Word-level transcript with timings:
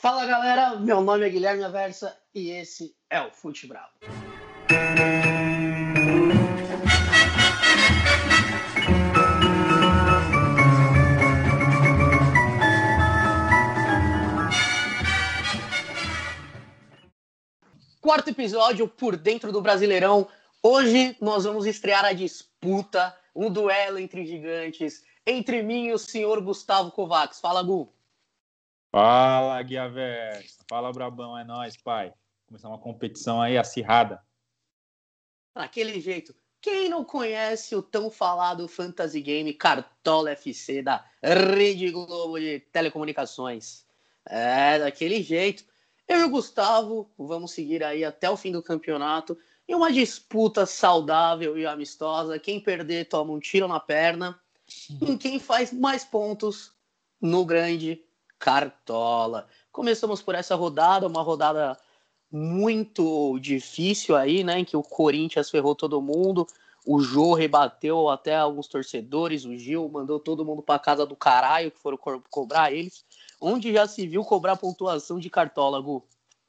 Fala 0.00 0.24
galera, 0.24 0.76
meu 0.76 1.02
nome 1.02 1.26
é 1.26 1.28
Guilherme 1.28 1.62
Aversa 1.62 2.16
e 2.34 2.48
esse 2.48 2.96
é 3.10 3.20
o 3.20 3.30
Fute 3.30 3.66
Bravo. 3.66 3.90
Quarto 18.00 18.30
episódio 18.30 18.88
por 18.88 19.18
dentro 19.18 19.52
do 19.52 19.60
Brasileirão. 19.60 20.26
Hoje 20.62 21.14
nós 21.20 21.44
vamos 21.44 21.66
estrear 21.66 22.06
a 22.06 22.14
disputa, 22.14 23.14
um 23.36 23.52
duelo 23.52 23.98
entre 23.98 24.24
gigantes, 24.24 25.04
entre 25.26 25.62
mim 25.62 25.88
e 25.88 25.92
o 25.92 25.98
senhor 25.98 26.40
Gustavo 26.40 26.90
Kovacs. 26.90 27.38
Fala, 27.38 27.62
Gu. 27.62 27.99
Fala, 28.90 29.62
Guia 29.62 29.88
Versa. 29.88 30.64
Fala, 30.68 30.92
Brabão. 30.92 31.38
É 31.38 31.44
nóis, 31.44 31.76
pai. 31.76 32.12
Começar 32.46 32.68
uma 32.68 32.78
competição 32.78 33.40
aí 33.40 33.56
acirrada. 33.56 34.20
Daquele 35.54 36.00
jeito. 36.00 36.34
Quem 36.60 36.88
não 36.88 37.04
conhece 37.04 37.74
o 37.74 37.82
tão 37.82 38.10
falado 38.10 38.68
fantasy 38.68 39.20
game 39.22 39.54
Cartola 39.54 40.32
FC 40.32 40.82
da 40.82 41.04
Rede 41.22 41.90
Globo 41.90 42.38
de 42.38 42.60
Telecomunicações? 42.72 43.86
É, 44.26 44.78
daquele 44.78 45.22
jeito. 45.22 45.64
Eu 46.06 46.20
e 46.20 46.24
o 46.24 46.30
Gustavo 46.30 47.10
vamos 47.16 47.52
seguir 47.52 47.84
aí 47.84 48.04
até 48.04 48.28
o 48.28 48.36
fim 48.36 48.52
do 48.52 48.62
campeonato 48.62 49.38
em 49.68 49.74
uma 49.74 49.92
disputa 49.92 50.66
saudável 50.66 51.56
e 51.56 51.64
amistosa. 51.64 52.38
Quem 52.38 52.60
perder 52.60 53.06
toma 53.06 53.32
um 53.32 53.38
tiro 53.38 53.68
na 53.68 53.78
perna. 53.78 54.38
E 55.00 55.16
quem 55.16 55.38
faz 55.38 55.72
mais 55.72 56.04
pontos 56.04 56.72
no 57.20 57.44
grande 57.44 58.04
Cartola. 58.40 59.46
Começamos 59.70 60.22
por 60.22 60.34
essa 60.34 60.54
rodada, 60.56 61.06
uma 61.06 61.22
rodada 61.22 61.76
muito 62.32 63.38
difícil 63.38 64.16
aí, 64.16 64.42
né? 64.42 64.60
Em 64.60 64.64
que 64.64 64.76
o 64.76 64.82
Corinthians 64.82 65.50
ferrou 65.50 65.74
todo 65.74 66.00
mundo. 66.00 66.46
O 66.86 67.00
Jô 67.02 67.34
rebateu 67.34 68.08
até 68.08 68.34
alguns 68.34 68.66
torcedores. 68.66 69.44
O 69.44 69.54
Gil 69.56 69.88
mandou 69.90 70.18
todo 70.18 70.44
mundo 70.44 70.62
para 70.62 70.78
casa 70.78 71.04
do 71.04 71.14
caralho 71.14 71.70
que 71.70 71.78
foram 71.78 71.98
co 71.98 72.22
cobrar 72.30 72.72
eles. 72.72 73.04
Onde 73.38 73.72
já 73.72 73.86
se 73.86 74.06
viu 74.06 74.24
cobrar 74.24 74.56
pontuação 74.56 75.18
de 75.18 75.28
cartola, 75.28 75.80
Gu? 75.80 76.02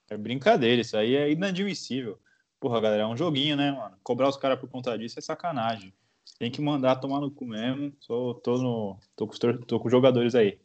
É 0.09 0.16
brincadeira, 0.16 0.81
isso 0.81 0.95
aí 0.95 1.16
é 1.16 1.30
inadmissível. 1.30 2.17
Porra, 2.59 2.80
galera, 2.80 3.03
é 3.03 3.08
um 3.08 3.17
joguinho, 3.17 3.58
né, 3.58 3.72
mano? 3.72 3.98
Cobrar 4.03 4.30
os 4.30 4.38
caras 4.38 4.59
por 4.59 4.70
conta 4.70 4.98
disso 4.98 5.20
é 5.20 5.22
sacanagem. 5.22 5.94
Tem 6.39 6.50
que 6.50 6.61
mandar 6.61 6.98
tomar 6.98 7.20
no 7.20 7.31
cu 7.31 7.45
mesmo. 7.45 7.94
Sou, 8.00 8.36
tô, 8.36 8.58
no, 8.58 8.98
tô, 9.16 9.28
com, 9.28 9.36
tô 9.66 9.80
com 9.80 9.88
os 9.88 9.92
jogadores 9.92 10.36
aí. 10.36 10.58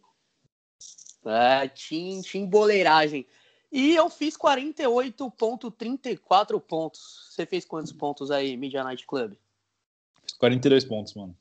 É, 1.27 1.69
tim, 1.69 2.23
tim 2.23 2.47
boleiragem. 2.47 3.27
E 3.71 3.95
eu 3.95 4.09
fiz 4.09 4.37
48,34 4.37 6.61
pontos. 6.61 7.29
Você 7.31 7.45
fez 7.45 7.65
quantos 7.65 7.93
pontos 7.93 8.31
aí, 8.31 8.57
Media 8.57 8.85
Night 8.85 9.05
Club? 9.07 9.35
Fiz 10.23 10.33
42 10.39 10.85
pontos, 10.85 11.15
mano. 11.15 11.37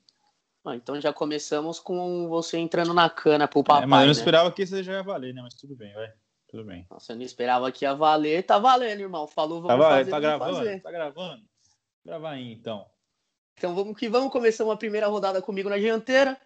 Ah, 0.64 0.74
então 0.74 1.00
já 1.00 1.12
começamos 1.12 1.78
com 1.78 2.28
você 2.28 2.58
entrando 2.58 2.92
na 2.92 3.08
cana 3.08 3.46
pro 3.46 3.62
papai. 3.62 3.84
É, 3.84 3.86
mas 3.86 4.00
eu 4.00 4.06
não 4.08 4.14
né? 4.14 4.18
esperava 4.18 4.50
que 4.50 4.62
isso 4.62 4.82
já 4.82 4.94
ia 4.94 5.02
valer, 5.02 5.32
né? 5.32 5.40
Mas 5.40 5.54
tudo 5.54 5.76
bem, 5.76 5.94
vai. 5.94 6.12
Tudo 6.48 6.64
bem. 6.64 6.86
Nossa, 6.90 7.12
eu 7.12 7.16
não 7.16 7.22
esperava 7.22 7.70
que 7.70 7.84
ia 7.84 7.94
valer. 7.94 8.42
Tá 8.42 8.58
valendo, 8.58 9.00
irmão. 9.00 9.28
Falou, 9.28 9.62
vamos 9.62 9.84
tá 9.84 9.90
fazer. 9.90 10.10
Tá 10.10 10.20
gravando? 10.20 10.56
Fazer. 10.56 10.82
Tá 10.82 10.90
gravando? 10.90 11.42
Grava 12.04 12.30
aí, 12.30 12.52
então. 12.52 12.84
Então 13.56 13.74
vamos 13.74 13.96
que 13.96 14.08
vamos. 14.08 14.32
Começamos 14.32 14.72
a 14.72 14.76
primeira 14.76 15.06
rodada 15.06 15.40
comigo 15.40 15.68
na 15.68 15.78
dianteira. 15.78 16.36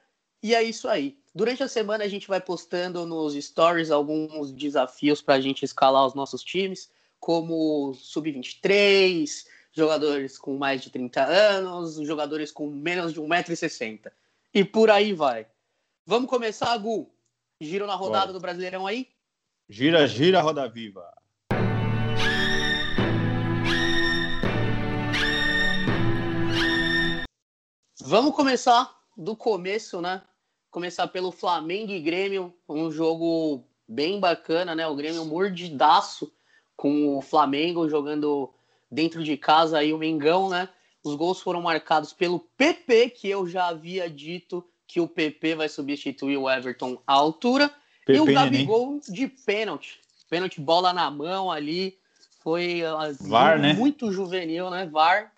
E 0.43 0.55
é 0.55 0.63
isso 0.63 0.89
aí. 0.89 1.19
Durante 1.35 1.63
a 1.63 1.69
semana 1.69 2.03
a 2.03 2.09
gente 2.09 2.27
vai 2.27 2.41
postando 2.41 3.05
nos 3.05 3.35
stories 3.35 3.91
alguns 3.91 4.51
desafios 4.53 5.21
para 5.21 5.35
a 5.35 5.41
gente 5.41 5.65
escalar 5.65 6.07
os 6.07 6.15
nossos 6.15 6.43
times, 6.43 6.91
como 7.19 7.93
sub-23, 7.95 9.47
jogadores 9.71 10.39
com 10.39 10.57
mais 10.57 10.81
de 10.83 10.89
30 10.89 11.23
anos, 11.23 11.97
jogadores 12.07 12.51
com 12.51 12.69
menos 12.71 13.13
de 13.13 13.21
1,60m. 13.21 14.11
E 14.55 14.65
por 14.65 14.91
aí 14.91 15.13
vai. 15.13 15.47
Vamos 16.07 16.31
começar, 16.31 16.77
Gu? 16.79 17.13
Giro 17.61 17.87
na 17.87 17.95
rodada 17.95 18.29
Bora. 18.29 18.33
do 18.33 18.41
Brasileirão 18.41 18.87
aí? 18.87 19.09
Gira, 19.69 20.07
gira, 20.09 20.41
roda 20.41 20.67
viva. 20.69 21.07
Vamos 28.03 28.35
começar 28.35 28.99
do 29.17 29.37
começo, 29.37 30.01
né? 30.01 30.23
Começar 30.71 31.09
pelo 31.09 31.33
Flamengo 31.33 31.91
e 31.91 32.01
Grêmio, 32.01 32.55
um 32.69 32.91
jogo 32.91 33.65
bem 33.89 34.21
bacana, 34.21 34.75
né? 34.75 34.87
O 34.87 34.95
Grêmio 34.95 35.25
mordidaço 35.25 36.33
com 36.77 37.19
o 37.19 37.21
Flamengo 37.21 37.89
jogando 37.89 38.49
dentro 38.91 39.25
de 39.25 39.37
casa 39.37 39.79
aí 39.79 39.93
o 39.93 39.99
Mengão, 39.99 40.49
né? 40.49 40.69
Os 41.03 41.15
gols 41.15 41.41
foram 41.41 41.63
marcados 41.63 42.13
pelo 42.13 42.41
PP, 42.57 43.11
que 43.11 43.29
eu 43.29 43.47
já 43.47 43.69
havia 43.69 44.09
dito 44.09 44.65
que 44.87 45.01
o 45.01 45.09
PP 45.09 45.55
vai 45.57 45.69
substituir 45.69 46.37
o 46.37 46.49
Everton 46.49 46.99
à 47.07 47.15
altura. 47.15 47.71
PP, 48.07 48.19
e 48.19 48.21
o 48.21 48.27
Gabigol 48.27 48.95
né? 48.95 49.01
de 49.09 49.27
pênalti. 49.27 50.01
Pênalti, 50.29 50.61
bola 50.61 50.93
na 50.93 51.11
mão 51.11 51.51
ali. 51.51 51.97
Foi 52.41 52.83
uh, 52.83 53.29
VAR, 53.29 53.59
né? 53.59 53.73
muito 53.73 54.13
juvenil, 54.13 54.71
né? 54.71 54.87
VAR. 54.87 55.33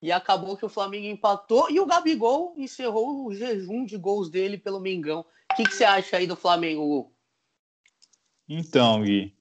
E 0.00 0.12
acabou 0.12 0.56
que 0.56 0.64
o 0.64 0.68
Flamengo 0.68 1.06
empatou 1.06 1.70
e 1.70 1.80
o 1.80 1.86
Gabigol 1.86 2.54
encerrou 2.56 3.26
o 3.26 3.34
jejum 3.34 3.84
de 3.84 3.96
gols 3.96 4.30
dele 4.30 4.58
pelo 4.58 4.80
Mengão. 4.80 5.24
O 5.50 5.56
que, 5.56 5.64
que 5.64 5.74
você 5.74 5.84
acha 5.84 6.18
aí 6.18 6.26
do 6.26 6.36
Flamengo, 6.36 7.12
Então, 8.48 9.02
Gui, 9.02 9.36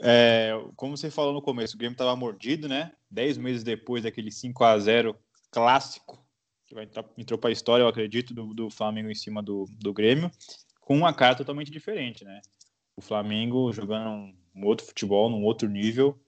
é, 0.00 0.52
como 0.74 0.96
você 0.96 1.10
falou 1.10 1.32
no 1.32 1.42
começo, 1.42 1.74
o 1.74 1.78
Grêmio 1.78 1.94
estava 1.94 2.14
mordido, 2.16 2.68
né? 2.68 2.92
Dez 3.10 3.38
meses 3.38 3.62
depois 3.62 4.02
daquele 4.02 4.30
5 4.30 4.64
a 4.64 4.78
0 4.78 5.16
clássico, 5.50 6.22
que 6.66 6.74
vai 6.74 6.84
entrar, 6.84 7.04
entrou 7.16 7.38
para 7.38 7.50
a 7.50 7.52
história, 7.52 7.82
eu 7.82 7.88
acredito, 7.88 8.34
do, 8.34 8.52
do 8.52 8.70
Flamengo 8.70 9.10
em 9.10 9.14
cima 9.14 9.42
do, 9.42 9.64
do 9.78 9.92
Grêmio, 9.92 10.30
com 10.80 10.96
uma 10.96 11.14
cara 11.14 11.34
totalmente 11.34 11.70
diferente, 11.70 12.24
né? 12.24 12.40
O 12.94 13.00
Flamengo 13.00 13.72
jogando 13.72 14.08
um, 14.08 14.36
um 14.54 14.66
outro 14.66 14.86
futebol, 14.86 15.30
num 15.30 15.44
outro 15.44 15.68
nível. 15.68 16.18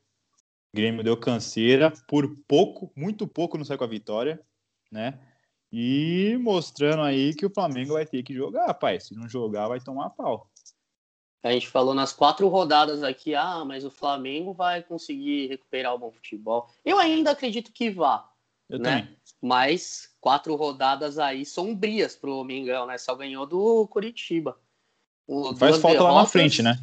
O 0.78 0.80
Grêmio 0.80 1.02
deu 1.02 1.16
canseira, 1.16 1.92
por 2.06 2.36
pouco, 2.46 2.92
muito 2.94 3.26
pouco 3.26 3.58
não 3.58 3.64
sai 3.64 3.76
com 3.76 3.82
a 3.82 3.88
vitória, 3.88 4.40
né? 4.92 5.18
E 5.72 6.38
mostrando 6.40 7.02
aí 7.02 7.34
que 7.34 7.44
o 7.44 7.50
Flamengo 7.50 7.94
vai 7.94 8.06
ter 8.06 8.22
que 8.22 8.32
jogar, 8.32 8.66
rapaz. 8.66 9.08
Se 9.08 9.16
não 9.16 9.28
jogar, 9.28 9.66
vai 9.66 9.80
tomar 9.80 10.10
pau. 10.10 10.48
A 11.42 11.50
gente 11.50 11.66
falou 11.66 11.94
nas 11.94 12.12
quatro 12.12 12.46
rodadas 12.46 13.02
aqui, 13.02 13.34
ah, 13.34 13.64
mas 13.64 13.84
o 13.84 13.90
Flamengo 13.90 14.52
vai 14.52 14.80
conseguir 14.80 15.48
recuperar 15.48 15.96
o 15.96 15.98
bom 15.98 16.12
futebol. 16.12 16.70
Eu 16.84 16.96
ainda 16.96 17.32
acredito 17.32 17.72
que 17.72 17.90
vá. 17.90 18.30
Eu 18.68 18.78
né? 18.78 19.00
também. 19.00 19.16
Mas 19.42 20.14
quatro 20.20 20.54
rodadas 20.54 21.18
aí 21.18 21.44
sombrias 21.44 22.14
pro 22.14 22.44
Mengão, 22.44 22.86
né? 22.86 22.96
Só 22.98 23.16
ganhou 23.16 23.44
do 23.44 23.88
Curitiba. 23.88 24.56
O, 25.26 25.56
Faz 25.56 25.78
falta 25.78 25.98
derrotas... 25.98 26.14
lá 26.14 26.22
na 26.22 26.28
frente, 26.28 26.62
né? 26.62 26.78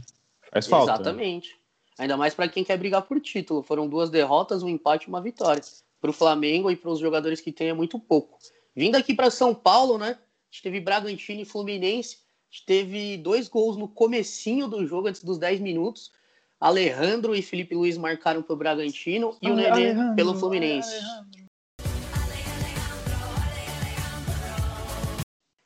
Faz 0.52 0.68
falta. 0.68 0.96
Exatamente. 0.96 1.58
Ainda 1.98 2.18
mais 2.18 2.34
para 2.34 2.50
quem 2.50 2.64
quer 2.64 2.78
brigar 2.78 3.02
por 3.04 3.20
título. 3.20 3.64
Foram 3.64 3.88
duas 3.88 4.10
derrotas, 4.10 4.64
um 4.64 4.70
empate 4.70 5.06
e 5.06 5.10
uma 5.10 5.22
vitória. 5.22 5.62
Para 6.02 6.10
o 6.10 6.14
Flamengo 6.14 6.70
e 6.70 6.76
para 6.76 6.92
os 6.92 7.00
jogadores 7.00 7.42
que 7.42 7.52
tem 7.52 7.70
é 7.70 7.74
muito 7.74 7.98
pouco. 7.98 8.38
Vindo 8.76 8.96
aqui 8.96 9.14
para 9.14 9.32
São 9.32 9.56
Paulo, 9.56 9.98
né? 9.98 10.10
A 10.10 10.52
gente 10.52 10.64
teve 10.64 10.80
Bragantino 10.80 11.42
e 11.42 11.46
Fluminense 11.46 12.26
teve 12.66 13.18
dois 13.18 13.48
gols 13.48 13.76
no 13.76 13.88
comecinho 13.88 14.68
do 14.68 14.86
jogo, 14.86 15.08
antes 15.08 15.24
dos 15.24 15.38
10 15.38 15.60
minutos. 15.60 16.12
Alejandro 16.60 17.36
e 17.36 17.42
Felipe 17.42 17.76
Luiz 17.76 17.98
marcaram 17.98 18.42
para 18.42 18.54
o 18.54 18.58
Bragantino 18.58 19.36
e 19.42 19.50
o 19.50 19.56
Nenê 19.56 19.94
pelo 20.16 20.36
Fluminense. 20.36 20.96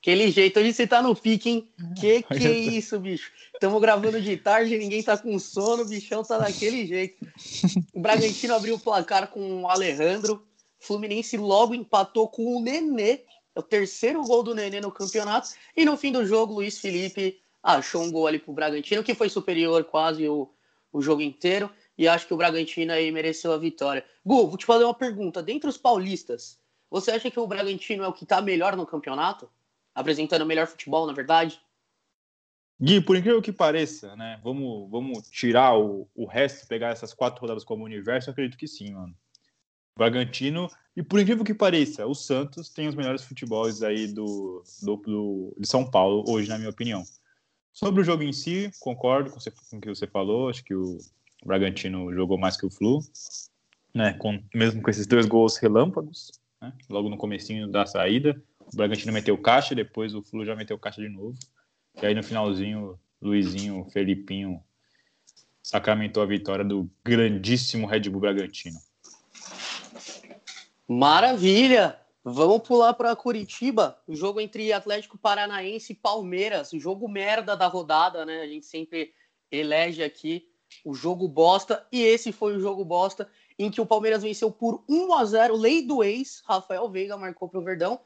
Aquele 0.10 0.32
jeito, 0.32 0.60
hoje 0.60 0.74
você 0.74 0.88
tá 0.88 1.04
no 1.04 1.16
pique, 1.16 1.52
hein? 1.52 1.70
Que 1.96 2.24
que 2.24 2.48
é 2.48 2.52
isso, 2.52 3.00
bicho? 3.00 3.32
Estamos 3.54 3.80
gravando 3.80 4.20
de 4.20 4.38
tarde, 4.38 4.76
ninguém 4.76 5.04
tá 5.04 5.16
com 5.16 5.38
sono, 5.38 5.84
o 5.84 5.86
bichão 5.86 6.24
tá 6.24 6.40
daquele 6.40 6.88
jeito. 6.88 7.24
O 7.94 8.00
Bragantino 8.00 8.56
abriu 8.56 8.74
o 8.74 8.80
placar 8.80 9.28
com 9.28 9.62
o 9.62 9.68
Alejandro, 9.68 10.44
Fluminense 10.80 11.38
logo 11.38 11.76
empatou 11.76 12.28
com 12.28 12.58
o 12.58 12.60
Nenê, 12.60 13.20
é 13.56 13.60
o 13.60 13.62
terceiro 13.62 14.24
gol 14.24 14.42
do 14.42 14.56
Nenê 14.56 14.82
no 14.82 14.92
campeonato. 14.92 15.50
E 15.78 15.86
no 15.86 15.96
fim 15.96 16.12
do 16.12 16.26
jogo, 16.26 16.56
Luiz 16.56 16.80
Felipe 16.80 17.40
achou 17.62 18.02
um 18.02 18.12
gol 18.12 18.26
ali 18.26 18.40
pro 18.40 18.52
Bragantino, 18.52 19.04
que 19.04 19.14
foi 19.14 19.30
superior 19.30 19.84
quase 19.84 20.28
o, 20.28 20.50
o 20.92 21.04
jogo 21.04 21.22
inteiro. 21.22 21.70
E 21.96 22.08
acho 22.08 22.26
que 22.26 22.34
o 22.34 22.38
Bragantino 22.38 22.94
aí 22.94 23.12
mereceu 23.12 23.52
a 23.52 23.60
vitória. 23.60 24.04
Gu, 24.26 24.48
vou 24.48 24.58
te 24.58 24.66
fazer 24.66 24.86
uma 24.86 24.94
pergunta. 24.96 25.44
Dentre 25.44 25.70
os 25.70 25.78
paulistas, 25.78 26.58
você 26.90 27.12
acha 27.12 27.30
que 27.30 27.40
o 27.40 27.46
Bragantino 27.46 28.04
é 28.04 28.08
o 28.08 28.14
que 28.14 28.26
tá 28.26 28.42
melhor 28.42 28.76
no 28.76 28.88
campeonato? 28.88 29.48
Apresentando 29.94 30.46
melhor 30.46 30.68
futebol, 30.68 31.06
na 31.06 31.14
verdade? 31.14 31.60
Gui, 32.82 33.02
por 33.02 33.18
incrível 33.18 33.42
que 33.42 33.52
pareça, 33.52 34.16
né? 34.16 34.40
Vamos, 34.44 34.90
vamos 34.90 35.30
tirar 35.30 35.78
o, 35.78 36.08
o 36.16 36.26
resto, 36.26 36.68
pegar 36.68 36.90
essas 36.90 37.14
quatro 37.14 37.42
rodadas 37.42 37.64
como 37.64 37.84
universo, 37.84 38.30
eu 38.30 38.32
acredito 38.32 38.58
que 38.58 38.68
sim, 38.68 38.94
mano. 38.94 39.14
O 39.96 40.00
Bragantino 40.00 40.70
e 41.00 41.04
por 41.04 41.18
incrível 41.18 41.46
que 41.46 41.54
pareça, 41.54 42.06
o 42.06 42.14
Santos 42.14 42.70
tem 42.70 42.90
os 42.90 42.94
melhores 42.94 43.24
futebols 43.24 43.82
aí 43.84 44.06
do, 44.06 44.62
do, 44.82 44.98
do, 44.98 45.56
de 45.58 45.66
São 45.66 45.90
Paulo 45.90 46.26
hoje, 46.28 46.50
na 46.50 46.58
minha 46.58 46.70
opinião. 46.70 47.06
Sobre 47.72 48.02
o 48.02 48.04
jogo 48.04 48.22
em 48.22 48.34
si, 48.34 48.70
concordo 48.82 49.32
com, 49.32 49.40
você, 49.40 49.50
com 49.50 49.78
o 49.78 49.80
que 49.80 49.88
você 49.88 50.06
falou. 50.06 50.50
Acho 50.50 50.62
que 50.62 50.76
o 50.76 50.98
Bragantino 51.46 52.14
jogou 52.14 52.38
mais 52.38 52.58
que 52.58 52.66
o 52.66 52.70
Flu, 52.70 53.00
né? 53.96 54.12
Com, 54.14 54.44
mesmo 54.54 54.82
com 54.82 54.90
esses 54.90 55.08
dois 55.08 55.26
gols 55.26 55.56
relâmpagos, 55.56 56.32
né? 56.62 56.74
logo 56.90 57.08
no 57.08 57.18
comecinho 57.18 57.66
da 57.70 57.86
saída. 57.86 58.42
O 58.72 58.76
Bragantino 58.76 59.12
meteu 59.12 59.38
caixa, 59.38 59.74
depois 59.74 60.14
o 60.14 60.22
Flu 60.22 60.46
já 60.46 60.56
meteu 60.56 60.78
caixa 60.78 61.02
de 61.02 61.10
novo. 61.10 61.38
E 62.02 62.06
aí 62.06 62.14
no 62.14 62.24
finalzinho, 62.24 63.00
Luizinho, 63.22 63.88
Felipinho 63.92 64.64
sacramentou 65.62 66.24
a 66.24 66.26
vitória 66.26 66.64
do 66.64 66.90
grandíssimo 67.04 67.88
Red 67.88 68.02
Bull 68.10 68.22
Bragantino. 68.22 68.80
Maravilha! 70.88 72.00
Vamos 72.24 72.68
pular 72.68 72.94
para 72.94 73.16
Curitiba, 73.16 73.98
o 74.06 74.16
jogo 74.16 74.42
entre 74.42 74.74
Atlético 74.74 75.18
Paranaense 75.18 75.94
e 75.94 75.96
Palmeiras, 75.96 76.74
o 76.74 76.80
jogo 76.80 77.08
merda 77.08 77.56
da 77.56 77.66
rodada, 77.66 78.26
né? 78.26 78.42
A 78.42 78.48
gente 78.48 78.66
sempre 78.66 79.14
elege 79.52 80.04
aqui 80.04 80.48
o 80.84 80.94
jogo 80.94 81.28
bosta, 81.28 81.88
e 81.92 82.02
esse 82.02 82.32
foi 82.32 82.56
o 82.56 82.60
jogo 82.60 82.84
bosta 82.86 83.28
em 83.58 83.72
que 83.72 83.82
o 83.82 83.86
Palmeiras 83.86 84.22
venceu 84.22 84.52
por 84.52 84.84
1 84.88 85.14
a 85.14 85.26
0, 85.26 85.56
lei 85.56 85.82
do 85.82 86.04
ex, 86.04 86.44
Rafael 86.46 86.90
Veiga 86.90 87.18
marcou 87.18 87.50
para 87.50 87.60
o 87.60 87.64
Verdão, 87.64 88.00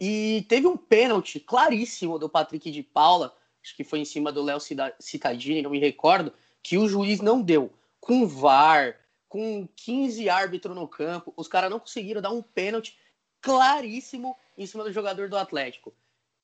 e 0.00 0.46
teve 0.48 0.66
um 0.66 0.76
pênalti 0.76 1.40
claríssimo 1.40 2.18
do 2.18 2.28
Patrick 2.28 2.70
de 2.70 2.82
Paula, 2.82 3.34
acho 3.62 3.74
que 3.74 3.84
foi 3.84 3.98
em 3.98 4.04
cima 4.04 4.30
do 4.30 4.42
Léo 4.42 4.58
Citadini, 5.00 5.62
não 5.62 5.70
me 5.70 5.80
recordo, 5.80 6.32
que 6.62 6.78
o 6.78 6.88
juiz 6.88 7.20
não 7.20 7.42
deu. 7.42 7.72
Com 8.00 8.26
VAR, 8.26 8.96
com 9.28 9.68
15 9.76 10.28
árbitros 10.28 10.74
no 10.74 10.86
campo, 10.86 11.32
os 11.36 11.48
caras 11.48 11.70
não 11.70 11.80
conseguiram 11.80 12.22
dar 12.22 12.30
um 12.30 12.42
pênalti 12.42 12.96
claríssimo 13.40 14.36
em 14.56 14.66
cima 14.66 14.84
do 14.84 14.92
jogador 14.92 15.28
do 15.28 15.36
Atlético. 15.36 15.92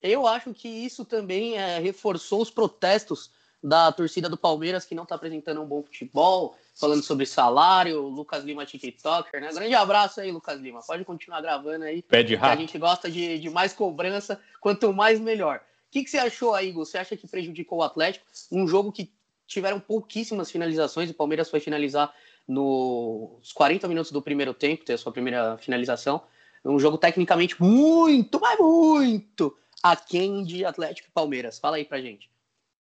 Eu 0.01 0.27
acho 0.27 0.53
que 0.53 0.67
isso 0.67 1.03
também 1.03 1.57
é, 1.57 1.79
reforçou 1.79 2.41
os 2.41 2.51
protestos 2.51 3.31
da 3.63 3.91
torcida 3.91 4.29
do 4.29 4.37
Palmeiras, 4.37 4.85
que 4.85 4.93
não 4.93 5.03
está 5.03 5.15
apresentando 5.15 5.61
um 5.61 5.65
bom 5.65 5.81
futebol, 5.81 6.55
falando 6.75 7.01
sobre 7.03 7.25
salário, 7.25 8.01
Lucas 8.01 8.43
Lima 8.43 8.65
TikToker, 8.65 9.39
né? 9.39 9.49
Grande 9.53 9.73
abraço 9.73 10.19
aí, 10.19 10.31
Lucas 10.31 10.59
Lima. 10.59 10.81
Pode 10.85 11.05
continuar 11.05 11.41
gravando 11.41 11.85
aí. 11.85 12.01
Pede 12.01 12.35
rápido. 12.35 12.57
A 12.57 12.61
gente 12.61 12.77
gosta 12.77 13.09
de, 13.09 13.39
de 13.39 13.49
mais 13.49 13.73
cobrança, 13.73 14.39
quanto 14.59 14.93
mais 14.93 15.19
melhor. 15.19 15.57
O 15.57 15.91
que, 15.91 16.03
que 16.03 16.09
você 16.09 16.17
achou 16.17 16.53
aí, 16.53 16.69
Igor? 16.69 16.85
Você 16.85 16.97
acha 16.97 17.15
que 17.15 17.27
prejudicou 17.27 17.79
o 17.79 17.83
Atlético? 17.83 18.25
Um 18.51 18.67
jogo 18.67 18.91
que 18.91 19.09
tiveram 19.47 19.79
pouquíssimas 19.79 20.51
finalizações, 20.51 21.09
o 21.09 21.13
Palmeiras 21.13 21.49
foi 21.49 21.59
finalizar 21.59 22.13
nos 22.47 23.53
40 23.53 23.87
minutos 23.87 24.11
do 24.11 24.21
primeiro 24.21 24.53
tempo, 24.53 24.83
ter 24.83 24.93
a 24.93 24.97
sua 24.97 25.11
primeira 25.11 25.57
finalização. 25.57 26.21
Um 26.63 26.79
jogo 26.79 26.97
tecnicamente 26.97 27.61
muito, 27.61 28.39
mas 28.39 28.59
muito 28.59 29.55
aquém 29.81 30.43
de 30.43 30.65
Atlético 30.65 31.07
e 31.07 31.11
Palmeiras. 31.11 31.59
Fala 31.59 31.77
aí 31.77 31.85
pra 31.85 32.01
gente. 32.01 32.29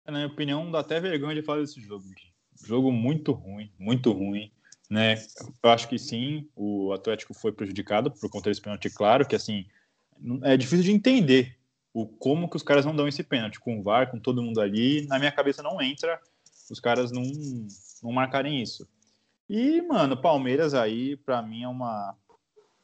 Na 0.06 0.12
minha 0.12 0.26
opinião, 0.26 0.70
dá 0.70 0.80
até 0.80 0.98
vergonha 0.98 1.34
de 1.34 1.42
falar 1.42 1.60
desse 1.60 1.80
jogo. 1.80 2.04
Jogo 2.64 2.92
muito 2.92 3.32
ruim, 3.32 3.70
muito 3.78 4.12
ruim. 4.12 4.50
Né? 4.90 5.14
Eu 5.62 5.70
acho 5.70 5.88
que 5.88 5.98
sim, 5.98 6.48
o 6.56 6.92
Atlético 6.92 7.34
foi 7.34 7.52
prejudicado 7.52 8.10
por 8.10 8.30
conta 8.30 8.48
desse 8.48 8.60
pênalti, 8.60 8.88
claro, 8.88 9.26
que 9.26 9.36
assim, 9.36 9.66
é 10.42 10.56
difícil 10.56 10.84
de 10.84 10.92
entender 10.92 11.58
o 11.92 12.06
como 12.06 12.48
que 12.48 12.56
os 12.56 12.62
caras 12.62 12.84
não 12.84 12.96
dão 12.96 13.08
esse 13.08 13.22
pênalti, 13.22 13.60
com 13.60 13.78
o 13.78 13.82
VAR, 13.82 14.10
com 14.10 14.18
todo 14.18 14.42
mundo 14.42 14.60
ali, 14.60 15.06
na 15.06 15.18
minha 15.18 15.32
cabeça 15.32 15.62
não 15.62 15.80
entra 15.80 16.20
os 16.70 16.80
caras 16.80 17.10
não, 17.10 17.22
não 18.02 18.12
marcarem 18.12 18.62
isso. 18.62 18.88
E, 19.48 19.80
mano, 19.82 20.16
Palmeiras 20.16 20.74
aí, 20.74 21.16
para 21.16 21.40
mim, 21.40 21.62
é 21.62 21.68
uma. 21.68 22.14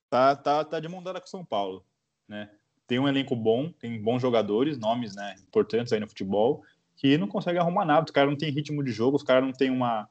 Tá, 0.08 0.34
tá, 0.34 0.64
tá 0.64 0.80
de 0.80 0.88
mão 0.88 1.02
dada 1.02 1.20
com 1.20 1.26
São 1.26 1.44
Paulo, 1.44 1.84
né? 2.26 2.50
Tem 2.86 2.98
um 2.98 3.08
elenco 3.08 3.34
bom, 3.34 3.70
tem 3.72 4.00
bons 4.00 4.20
jogadores, 4.20 4.78
nomes, 4.78 5.14
né, 5.14 5.34
importantes 5.48 5.92
aí 5.92 5.98
no 5.98 6.08
futebol, 6.08 6.62
que 6.96 7.18
não 7.18 7.28
consegue 7.28 7.58
arrumar 7.58 7.84
nada. 7.84 8.04
Os 8.04 8.10
caras 8.10 8.30
não 8.30 8.38
tem 8.38 8.50
ritmo 8.50 8.82
de 8.82 8.92
jogo, 8.92 9.16
os 9.16 9.22
caras 9.22 9.44
não 9.44 9.52
tem 9.52 9.70
uma. 9.70 10.08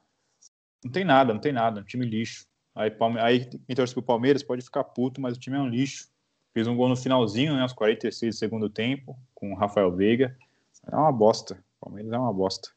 Não 0.84 0.92
tem 0.92 1.04
nada, 1.04 1.32
não 1.32 1.40
tem 1.40 1.52
nada, 1.52 1.80
um 1.80 1.84
time 1.84 2.04
lixo. 2.04 2.46
Aí, 2.74 2.90
Palme... 2.90 3.18
aí 3.20 3.46
quem 3.46 3.76
torce 3.76 3.94
pro 3.94 4.02
Palmeiras 4.02 4.42
pode 4.42 4.62
ficar 4.62 4.84
puto, 4.84 5.20
mas 5.20 5.36
o 5.36 5.40
time 5.40 5.56
é 5.56 5.60
um 5.60 5.68
lixo. 5.68 6.08
Fez 6.52 6.66
um 6.66 6.76
gol 6.76 6.88
no 6.88 6.96
finalzinho, 6.96 7.54
né, 7.54 7.62
aos 7.62 7.72
46 7.72 8.34
do 8.34 8.38
segundo 8.38 8.70
tempo, 8.70 9.18
com 9.34 9.52
o 9.52 9.56
Rafael 9.56 9.90
Veiga. 9.90 10.36
É 10.90 10.94
uma 10.94 11.10
bosta. 11.10 11.54
O 11.80 11.86
Palmeiras 11.86 12.12
é 12.12 12.18
uma 12.18 12.32
bosta. 12.32 12.70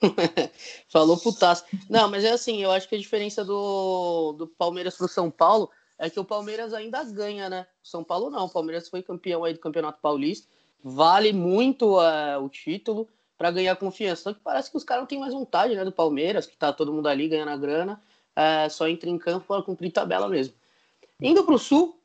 Falou 0.88 1.18
putaço. 1.18 1.64
Não, 1.88 2.10
mas 2.10 2.24
é 2.24 2.30
assim, 2.30 2.62
eu 2.62 2.70
acho 2.70 2.88
que 2.88 2.94
a 2.94 2.98
diferença 2.98 3.44
do, 3.44 4.32
do 4.32 4.46
Palmeiras 4.46 4.96
pro 4.96 5.08
São 5.08 5.30
Paulo 5.30 5.70
é 5.98 6.08
que 6.08 6.18
o 6.18 6.24
Palmeiras 6.24 6.72
ainda 6.72 7.04
ganha, 7.04 7.50
né? 7.50 7.66
O 7.84 7.86
São 7.86 8.02
Paulo 8.02 8.30
não. 8.30 8.46
O 8.46 8.50
Palmeiras 8.50 8.88
foi 8.88 9.02
campeão 9.02 9.44
aí 9.44 9.52
do 9.52 9.60
Campeonato 9.60 10.00
Paulista. 10.00 10.48
Vale 10.82 11.32
muito 11.32 11.98
uh, 11.98 12.42
o 12.42 12.48
título 12.48 13.08
para 13.36 13.50
ganhar 13.50 13.76
confiança. 13.76 14.22
Só 14.22 14.32
que 14.32 14.40
parece 14.40 14.70
que 14.70 14.76
os 14.76 14.84
caras 14.84 15.02
não 15.02 15.06
têm 15.06 15.18
mais 15.18 15.32
vontade, 15.32 15.74
né? 15.74 15.84
Do 15.84 15.92
Palmeiras, 15.92 16.46
que 16.46 16.56
tá 16.56 16.72
todo 16.72 16.92
mundo 16.92 17.06
ali 17.06 17.28
ganhando 17.28 17.50
a 17.50 17.56
grana. 17.56 18.00
Uh, 18.36 18.70
só 18.70 18.88
entra 18.88 19.08
em 19.08 19.18
campo 19.18 19.46
para 19.46 19.62
cumprir 19.62 19.92
tabela 19.92 20.28
mesmo. 20.28 20.54
Indo 21.20 21.44
pro 21.44 21.58
Sul, 21.58 21.98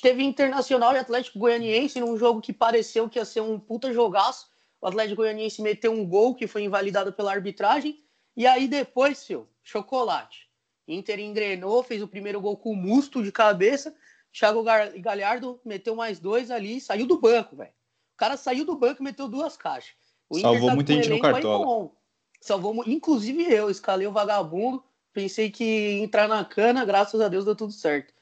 teve 0.00 0.22
Internacional 0.22 0.94
e 0.94 0.98
Atlético 0.98 1.38
Goianiense 1.38 2.00
num 2.00 2.16
jogo 2.16 2.40
que 2.40 2.52
pareceu 2.52 3.08
que 3.08 3.18
ia 3.18 3.24
ser 3.24 3.40
um 3.40 3.58
puta 3.58 3.92
jogaço 3.92 4.50
o 4.80 4.86
Atlético 4.86 5.16
Goianiense 5.16 5.60
meteu 5.60 5.92
um 5.92 6.06
gol 6.06 6.34
que 6.34 6.46
foi 6.46 6.62
invalidado 6.64 7.12
pela 7.12 7.32
arbitragem, 7.32 8.02
e 8.36 8.46
aí 8.46 8.66
depois, 8.66 9.24
filho, 9.24 9.46
chocolate. 9.62 10.48
Inter 10.88 11.20
engrenou, 11.20 11.82
fez 11.82 12.02
o 12.02 12.08
primeiro 12.08 12.40
gol 12.40 12.56
com 12.56 12.72
o 12.72 12.76
musto 12.76 13.22
de 13.22 13.30
cabeça, 13.30 13.94
Thiago 14.32 14.62
Galhardo 14.62 15.60
meteu 15.64 15.94
mais 15.94 16.18
dois 16.18 16.50
ali, 16.50 16.80
saiu 16.80 17.06
do 17.06 17.20
banco, 17.20 17.56
velho. 17.56 17.72
O 18.20 18.24
cara 18.28 18.36
saiu 18.36 18.66
do 18.66 18.76
banco 18.76 19.00
e 19.00 19.04
meteu 19.04 19.26
duas 19.28 19.56
caixas. 19.56 19.94
O 20.28 20.38
Salvou 20.38 20.68
tá 20.68 20.74
muita 20.74 20.92
gente 20.92 21.08
no 21.08 21.18
cartola. 21.18 21.90
Salvou, 22.38 22.84
inclusive 22.86 23.42
eu, 23.50 23.70
escalei 23.70 24.06
o 24.06 24.12
vagabundo, 24.12 24.84
pensei 25.12 25.50
que 25.50 25.64
ia 25.64 26.02
entrar 26.02 26.28
na 26.28 26.44
cana, 26.44 26.84
graças 26.84 27.20
a 27.20 27.28
Deus 27.28 27.46
deu 27.46 27.56
tudo 27.56 27.72
certo. 27.72 28.12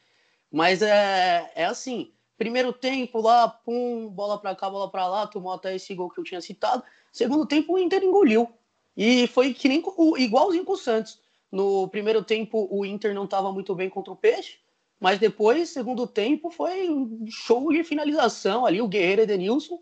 Mas 0.53 0.83
é, 0.83 1.51
é 1.55 1.65
assim, 1.65 2.13
Primeiro 2.39 2.73
tempo 2.73 3.21
lá, 3.21 3.49
pum, 3.49 4.09
bola 4.09 4.39
para 4.39 4.55
cá, 4.55 4.71
bola 4.71 4.89
para 4.89 5.09
lá, 5.09 5.27
tomou 5.27 5.53
até 5.53 5.75
esse 5.75 5.93
gol 5.93 6.09
que 6.09 6.21
eu 6.21 6.25
tinha 6.25 6.41
citado. 6.41 6.85
Segundo 7.13 7.45
tempo, 7.45 7.73
o 7.73 7.79
Inter 7.81 8.01
engoliu. 8.05 8.49
E 8.97 9.27
foi 9.27 9.53
que 9.53 9.69
nem 9.69 9.83
igualzinho 10.19 10.65
com 10.65 10.75
o 10.75 10.77
Santos. 10.77 11.21
No 11.51 11.89
primeiro 11.89 12.23
tempo, 12.23 12.69
o 12.71 12.87
Inter 12.87 13.13
não 13.13 13.25
estava 13.25 13.51
muito 13.51 13.75
bem 13.75 13.91
contra 13.91 14.13
o 14.13 14.17
Peixe, 14.17 14.59
mas 15.01 15.19
depois, 15.19 15.71
segundo 15.71 16.07
tempo, 16.07 16.49
foi 16.49 16.89
um 16.89 17.27
show 17.29 17.73
de 17.73 17.83
finalização 17.83 18.65
ali. 18.65 18.81
O 18.81 18.87
Guerreiro 18.87 19.23
Edenilson 19.23 19.81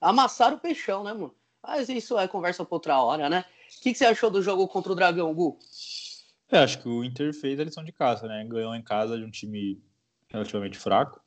amassaram 0.00 0.56
o 0.56 0.60
peixão, 0.60 1.04
né, 1.04 1.12
mano? 1.12 1.34
Mas 1.62 1.88
isso 1.88 2.18
é 2.18 2.28
conversa 2.28 2.64
para 2.64 2.74
outra 2.74 3.02
hora, 3.02 3.28
né? 3.28 3.44
O 3.78 3.82
que, 3.82 3.92
que, 3.92 3.98
você 3.98 4.06
achou 4.06 4.30
do 4.30 4.42
jogo 4.42 4.66
contra 4.68 4.92
o 4.92 4.94
Dragão, 4.94 5.34
Gu? 5.34 5.58
É, 6.50 6.58
acho 6.58 6.80
que 6.80 6.88
o 6.88 7.04
Inter 7.04 7.34
fez 7.34 7.60
a 7.60 7.64
lição 7.64 7.84
de 7.84 7.92
casa, 7.92 8.26
né? 8.26 8.44
Ganhou 8.48 8.74
em 8.74 8.82
casa 8.82 9.18
de 9.18 9.24
um 9.24 9.30
time 9.30 9.82
relativamente 10.30 10.78
fraco 10.78 11.20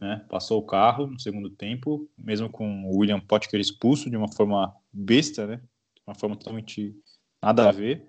né? 0.00 0.24
Passou 0.28 0.60
o 0.60 0.66
carro 0.66 1.06
no 1.06 1.18
segundo 1.18 1.50
tempo, 1.50 2.08
mesmo 2.16 2.48
com 2.48 2.84
o 2.84 2.98
William 2.98 3.20
Potker 3.20 3.60
expulso 3.60 4.08
de 4.08 4.16
uma 4.16 4.30
forma 4.32 4.74
besta, 4.92 5.46
né? 5.46 5.56
De 5.56 6.02
uma 6.06 6.14
forma 6.14 6.36
totalmente 6.36 6.94
nada 7.42 7.68
a 7.68 7.72
ver. 7.72 8.08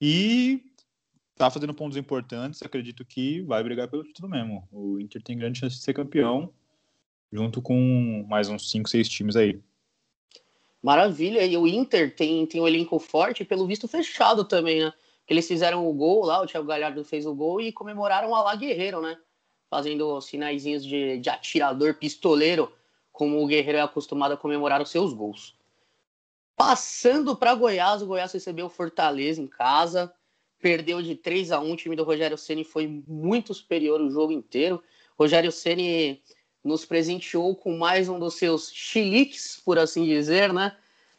E 0.00 0.62
tá 1.36 1.50
fazendo 1.50 1.74
pontos 1.74 1.96
importantes, 1.96 2.62
acredito 2.62 3.04
que 3.04 3.42
vai 3.42 3.62
brigar 3.62 3.88
pelo 3.88 4.04
título 4.04 4.28
mesmo. 4.28 4.66
O 4.70 4.98
Inter 4.98 5.22
tem 5.22 5.38
grande 5.38 5.58
chance 5.58 5.76
de 5.76 5.82
ser 5.82 5.92
campeão, 5.92 6.52
junto 7.32 7.62
com 7.62 8.24
mais 8.28 8.48
uns 8.48 8.70
5, 8.70 8.88
6 8.88 9.08
times 9.08 9.36
aí. 9.36 9.60
Maravilha, 10.82 11.44
e 11.44 11.56
o 11.56 11.66
Inter 11.66 12.14
tem, 12.14 12.44
tem 12.46 12.60
um 12.60 12.66
elenco 12.66 12.98
forte, 12.98 13.44
pelo 13.44 13.66
visto 13.66 13.86
fechado 13.86 14.44
também, 14.44 14.84
né? 14.84 14.92
Eles 15.28 15.46
fizeram 15.46 15.88
o 15.88 15.92
gol 15.92 16.24
lá, 16.24 16.42
o 16.42 16.46
Thiago 16.46 16.66
Galhardo 16.66 17.04
fez 17.04 17.24
o 17.24 17.34
gol 17.34 17.60
e 17.60 17.72
comemoraram 17.72 18.34
a 18.34 18.42
lá 18.42 18.56
Guerreiro, 18.56 19.00
né? 19.00 19.16
fazendo 19.72 20.20
sinaizinhos 20.20 20.84
de, 20.84 21.16
de 21.16 21.30
atirador 21.30 21.94
pistoleiro, 21.94 22.70
como 23.10 23.42
o 23.42 23.46
Guerreiro 23.46 23.78
é 23.78 23.80
acostumado 23.80 24.32
a 24.32 24.36
comemorar 24.36 24.82
os 24.82 24.90
seus 24.90 25.14
gols. 25.14 25.56
Passando 26.54 27.34
para 27.34 27.54
Goiás, 27.54 28.02
o 28.02 28.06
Goiás 28.06 28.30
recebeu 28.30 28.68
Fortaleza 28.68 29.40
em 29.40 29.46
casa, 29.46 30.12
perdeu 30.60 31.00
de 31.00 31.14
3 31.14 31.52
a 31.52 31.60
1 31.60 31.72
o 31.72 31.76
time 31.76 31.96
do 31.96 32.04
Rogério 32.04 32.36
Ceni 32.36 32.64
foi 32.64 33.02
muito 33.08 33.54
superior 33.54 33.98
o 33.98 34.10
jogo 34.10 34.30
inteiro. 34.30 34.82
Rogério 35.18 35.50
Ceni 35.50 36.22
nos 36.64 36.84
presenteou 36.84 37.54
com 37.56 37.76
mais 37.76 38.08
um 38.08 38.18
dos 38.18 38.34
seus 38.34 38.70
chiliques, 38.72 39.60
por 39.64 39.78
assim 39.78 40.04
dizer, 40.04 40.52
né? 40.52 40.76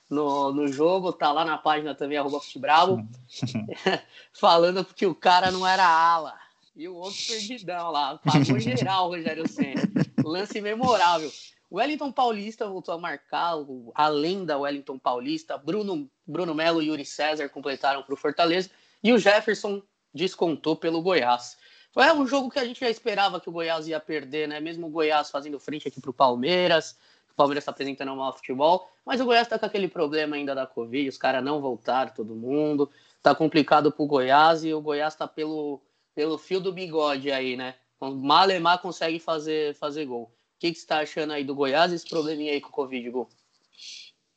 No, 0.09 0.53
no 0.53 0.67
jogo, 0.67 1.11
tá 1.11 1.31
lá 1.31 1.43
na 1.43 1.57
página 1.57 1.95
também, 1.95 2.17
arroba 2.17 2.39
Bravo, 2.57 3.05
falando 4.31 4.85
que 4.85 5.05
o 5.05 5.15
cara 5.15 5.51
não 5.51 5.65
era 5.65 5.85
ala. 5.85 6.33
E 6.75 6.87
o 6.87 6.95
outro 6.95 7.19
perdidão 7.27 7.91
lá. 7.91 8.17
Pagou 8.17 8.59
geral, 8.59 9.09
Rogério 9.09 9.47
Senna. 9.47 9.83
Lance 10.23 10.59
memorável. 10.59 11.31
O 11.69 11.77
Wellington 11.77 12.11
Paulista 12.11 12.67
voltou 12.67 12.95
a 12.95 12.97
marcar, 12.97 13.55
além 13.93 14.45
da 14.45 14.57
Wellington 14.57 14.97
Paulista, 14.97 15.57
Bruno, 15.57 16.09
Bruno 16.25 16.53
Melo 16.53 16.81
e 16.81 16.87
Yuri 16.87 17.05
César 17.05 17.49
completaram 17.49 18.03
para 18.03 18.13
o 18.13 18.17
Fortaleza. 18.17 18.69
E 19.03 19.11
o 19.11 19.19
Jefferson 19.19 19.81
descontou 20.13 20.75
pelo 20.75 21.01
Goiás. 21.01 21.57
Foi 21.93 22.11
um 22.11 22.25
jogo 22.25 22.49
que 22.49 22.57
a 22.57 22.65
gente 22.65 22.79
já 22.79 22.89
esperava 22.89 23.39
que 23.39 23.47
o 23.47 23.51
Goiás 23.51 23.87
ia 23.87 23.99
perder, 23.99 24.47
né? 24.47 24.59
Mesmo 24.59 24.87
o 24.87 24.89
Goiás 24.89 25.29
fazendo 25.29 25.59
frente 25.59 25.87
aqui 25.87 26.01
para 26.01 26.09
o 26.09 26.13
Palmeiras, 26.13 26.97
o 27.31 27.35
Palmeiras 27.35 27.61
está 27.61 27.71
apresentando 27.71 28.11
um 28.11 28.15
mau 28.15 28.33
futebol, 28.33 28.89
mas 29.05 29.21
o 29.21 29.25
Goiás 29.25 29.45
está 29.45 29.59
com 29.59 29.67
aquele 29.67 29.87
problema 29.87 30.35
ainda 30.35 30.55
da 30.55 30.65
Covid, 30.65 31.07
os 31.07 31.19
caras 31.19 31.43
não 31.43 31.61
voltaram, 31.61 32.11
todo 32.11 32.35
mundo. 32.35 32.89
Tá 33.21 33.35
complicado 33.35 33.91
pro 33.91 34.07
Goiás 34.07 34.63
e 34.63 34.73
o 34.73 34.81
Goiás 34.81 35.15
tá 35.15 35.27
pelo, 35.27 35.79
pelo 36.15 36.37
fio 36.37 36.59
do 36.59 36.73
bigode 36.73 37.31
aí, 37.31 37.55
né? 37.55 37.75
Malemar 38.01 38.81
consegue 38.81 39.19
fazer, 39.19 39.75
fazer 39.75 40.05
gol. 40.05 40.23
O 40.23 40.31
que, 40.59 40.73
você 40.73 40.85
tá 40.85 40.99
achando 40.99 41.31
aí 41.31 41.43
do 41.43 41.55
Goiás 41.55 41.93
esse 41.93 42.09
probleminha 42.09 42.53
aí 42.53 42.59
com 42.59 42.69
o 42.69 42.71
Covid, 42.71 43.09
Gol? 43.09 43.29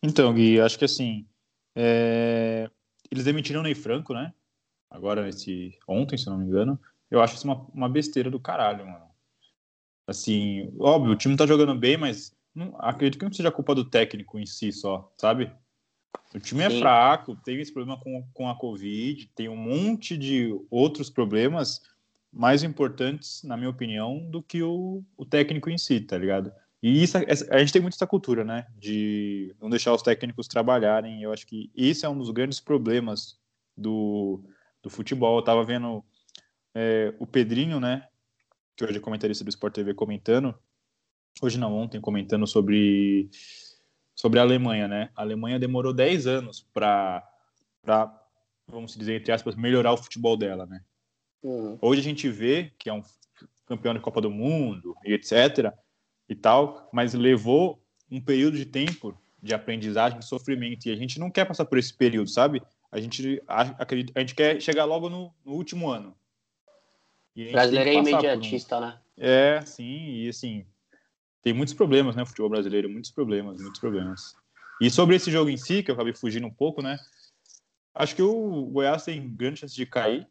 Então, 0.03 0.33
Gui, 0.35 0.61
acho 0.61 0.79
que 0.79 0.85
assim. 0.85 1.27
É... 1.75 2.71
Eles 3.11 3.25
demitiram 3.25 3.61
o 3.61 3.63
Ney 3.63 3.75
Franco, 3.75 4.13
né? 4.13 4.33
Agora, 4.91 5.29
esse... 5.29 5.79
ontem, 5.87 6.19
se 6.19 6.27
não 6.27 6.39
me 6.39 6.45
engano. 6.45 6.79
Eu 7.11 7.21
acho 7.21 7.35
isso 7.35 7.47
uma, 7.47 7.67
uma 7.73 7.89
besteira 7.89 8.31
do 8.31 8.41
caralho, 8.41 8.87
mano. 8.87 9.07
Assim, 10.07 10.73
óbvio, 10.79 11.13
o 11.13 11.17
time 11.17 11.37
tá 11.37 11.47
jogando 11.47 11.75
bem, 11.75 11.97
mas 11.97 12.35
não, 12.55 12.75
acredito 12.79 13.19
que 13.19 13.25
não 13.25 13.33
seja 13.33 13.51
culpa 13.51 13.75
do 13.75 13.85
técnico 13.85 14.39
em 14.39 14.47
si 14.47 14.73
só, 14.73 15.13
sabe? 15.17 15.53
O 16.35 16.39
time 16.39 16.63
é 16.63 16.71
Sim. 16.71 16.79
fraco, 16.79 17.37
tem 17.37 17.61
esse 17.61 17.73
problema 17.73 17.99
com, 18.01 18.27
com 18.33 18.49
a 18.49 18.57
Covid, 18.57 19.31
tem 19.35 19.49
um 19.49 19.57
monte 19.57 20.17
de 20.17 20.55
outros 20.71 21.11
problemas 21.11 21.83
mais 22.33 22.63
importantes, 22.63 23.43
na 23.43 23.57
minha 23.57 23.71
opinião, 23.71 24.19
do 24.31 24.43
que 24.43 24.63
o, 24.63 25.03
o 25.17 25.25
técnico 25.25 25.71
em 25.71 25.79
si, 25.79 26.01
tá 26.01 26.19
ligado? 26.19 26.53
E 26.83 27.03
isso, 27.03 27.17
a 27.17 27.59
gente 27.59 27.73
tem 27.73 27.83
muito 27.83 27.95
essa 27.95 28.07
cultura, 28.07 28.45
né? 28.45 28.67
De 28.77 29.55
não 29.61 29.71
deixar 29.71 29.95
os 29.95 30.03
técnicos 30.03 30.47
trabalharem. 30.47 31.23
Eu 31.23 31.33
acho 31.33 31.47
que 31.47 31.71
esse 31.75 32.05
é 32.05 32.09
um 32.09 32.19
dos 32.19 32.31
grandes 32.31 32.61
problemas 32.61 33.39
do, 33.77 34.45
do 34.83 34.91
futebol. 34.91 35.39
Eu 35.39 35.43
tava 35.43 35.65
vendo 35.65 36.05
é, 36.77 37.15
o 37.19 37.27
Pedrinho, 37.27 37.81
né? 37.81 38.07
Que 38.77 38.85
hoje 38.85 38.99
é 38.99 39.01
comentarista 39.01 39.43
do 39.43 39.49
Sport 39.49 39.75
TV 39.75 39.95
comentando. 39.95 40.55
Hoje 41.41 41.59
não, 41.59 41.73
ontem, 41.75 41.99
comentando 42.03 42.47
sobre, 42.47 43.31
sobre 44.15 44.39
a 44.39 44.43
Alemanha, 44.43 44.87
né? 44.87 45.11
A 45.17 45.23
Alemanha 45.23 45.59
demorou 45.59 45.95
10 45.95 46.27
anos 46.27 46.69
para, 46.75 47.27
vamos 48.69 48.95
dizer, 48.95 49.19
entre 49.19 49.33
aspas, 49.33 49.57
melhorar 49.57 49.95
o 49.95 49.97
futebol 49.97 50.37
dela, 50.37 50.67
né? 50.67 50.85
Uhum. 51.43 51.79
Hoje 51.81 52.01
a 52.01 52.05
gente 52.05 52.29
vê 52.29 52.71
que 52.79 52.91
é 52.91 52.93
um 52.93 53.03
campeão 53.65 53.95
de 53.95 54.01
Copa 54.01 54.21
do 54.21 54.31
Mundo 54.31 54.95
e 55.03 55.15
etc. 55.15 55.73
e 56.29 56.35
tal, 56.35 56.91
mas 56.93 57.15
levou 57.15 57.83
um 58.11 58.21
período 58.21 58.59
de 58.59 58.67
tempo 58.67 59.19
de 59.43 59.55
aprendizagem, 59.55 60.19
de 60.19 60.27
sofrimento, 60.27 60.87
e 60.87 60.93
a 60.93 60.97
gente 60.97 61.19
não 61.19 61.31
quer 61.31 61.47
passar 61.47 61.65
por 61.65 61.79
esse 61.79 61.95
período, 61.95 62.29
sabe? 62.29 62.63
A 62.93 63.01
gente, 63.01 63.43
acredita, 63.47 64.13
a 64.15 64.21
gente 64.21 64.35
quer 64.35 64.61
chegar 64.61 64.85
logo 64.85 65.09
no, 65.09 65.35
no 65.45 65.53
último 65.53 65.89
ano. 65.89 66.15
O 67.37 67.53
brasileiro 67.53 67.91
é 67.91 67.95
imediatista, 67.95 68.79
um... 68.79 68.81
né? 68.81 68.99
É, 69.19 69.61
sim, 69.63 70.23
e 70.23 70.29
assim, 70.29 70.65
tem 71.43 71.53
muitos 71.53 71.75
problemas, 71.75 72.17
né, 72.17 72.23
o 72.23 72.27
futebol 72.27 72.51
brasileiro, 72.51 72.89
muitos 72.89 73.11
problemas, 73.11 73.61
muitos 73.61 73.81
problemas. 73.81 74.35
E 74.81 74.91
sobre 74.91 75.17
esse 75.17 75.31
jogo 75.31 75.51
em 75.51 75.57
si, 75.57 75.83
que 75.83 75.91
eu 75.91 75.95
acabei 75.95 76.15
fugindo 76.15 76.47
um 76.47 76.53
pouco, 76.53 76.83
né, 76.83 76.99
acho 77.95 78.17
que 78.17 78.23
o 78.23 78.67
Goiás 78.67 79.05
tem 79.05 79.35
grande 79.35 79.61
chance 79.61 79.75
de 79.75 79.85
cair, 79.87 80.27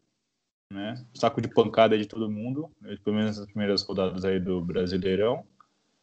né, 0.72 1.06
saco 1.14 1.42
de 1.42 1.48
pancada 1.48 1.98
de 1.98 2.08
todo 2.08 2.30
mundo, 2.30 2.72
pelo 3.04 3.16
menos 3.16 3.38
nas 3.38 3.46
primeiras 3.48 3.84
rodadas 3.84 4.26
aí 4.26 4.40
do 4.40 4.60
Brasileirão. 4.62 5.46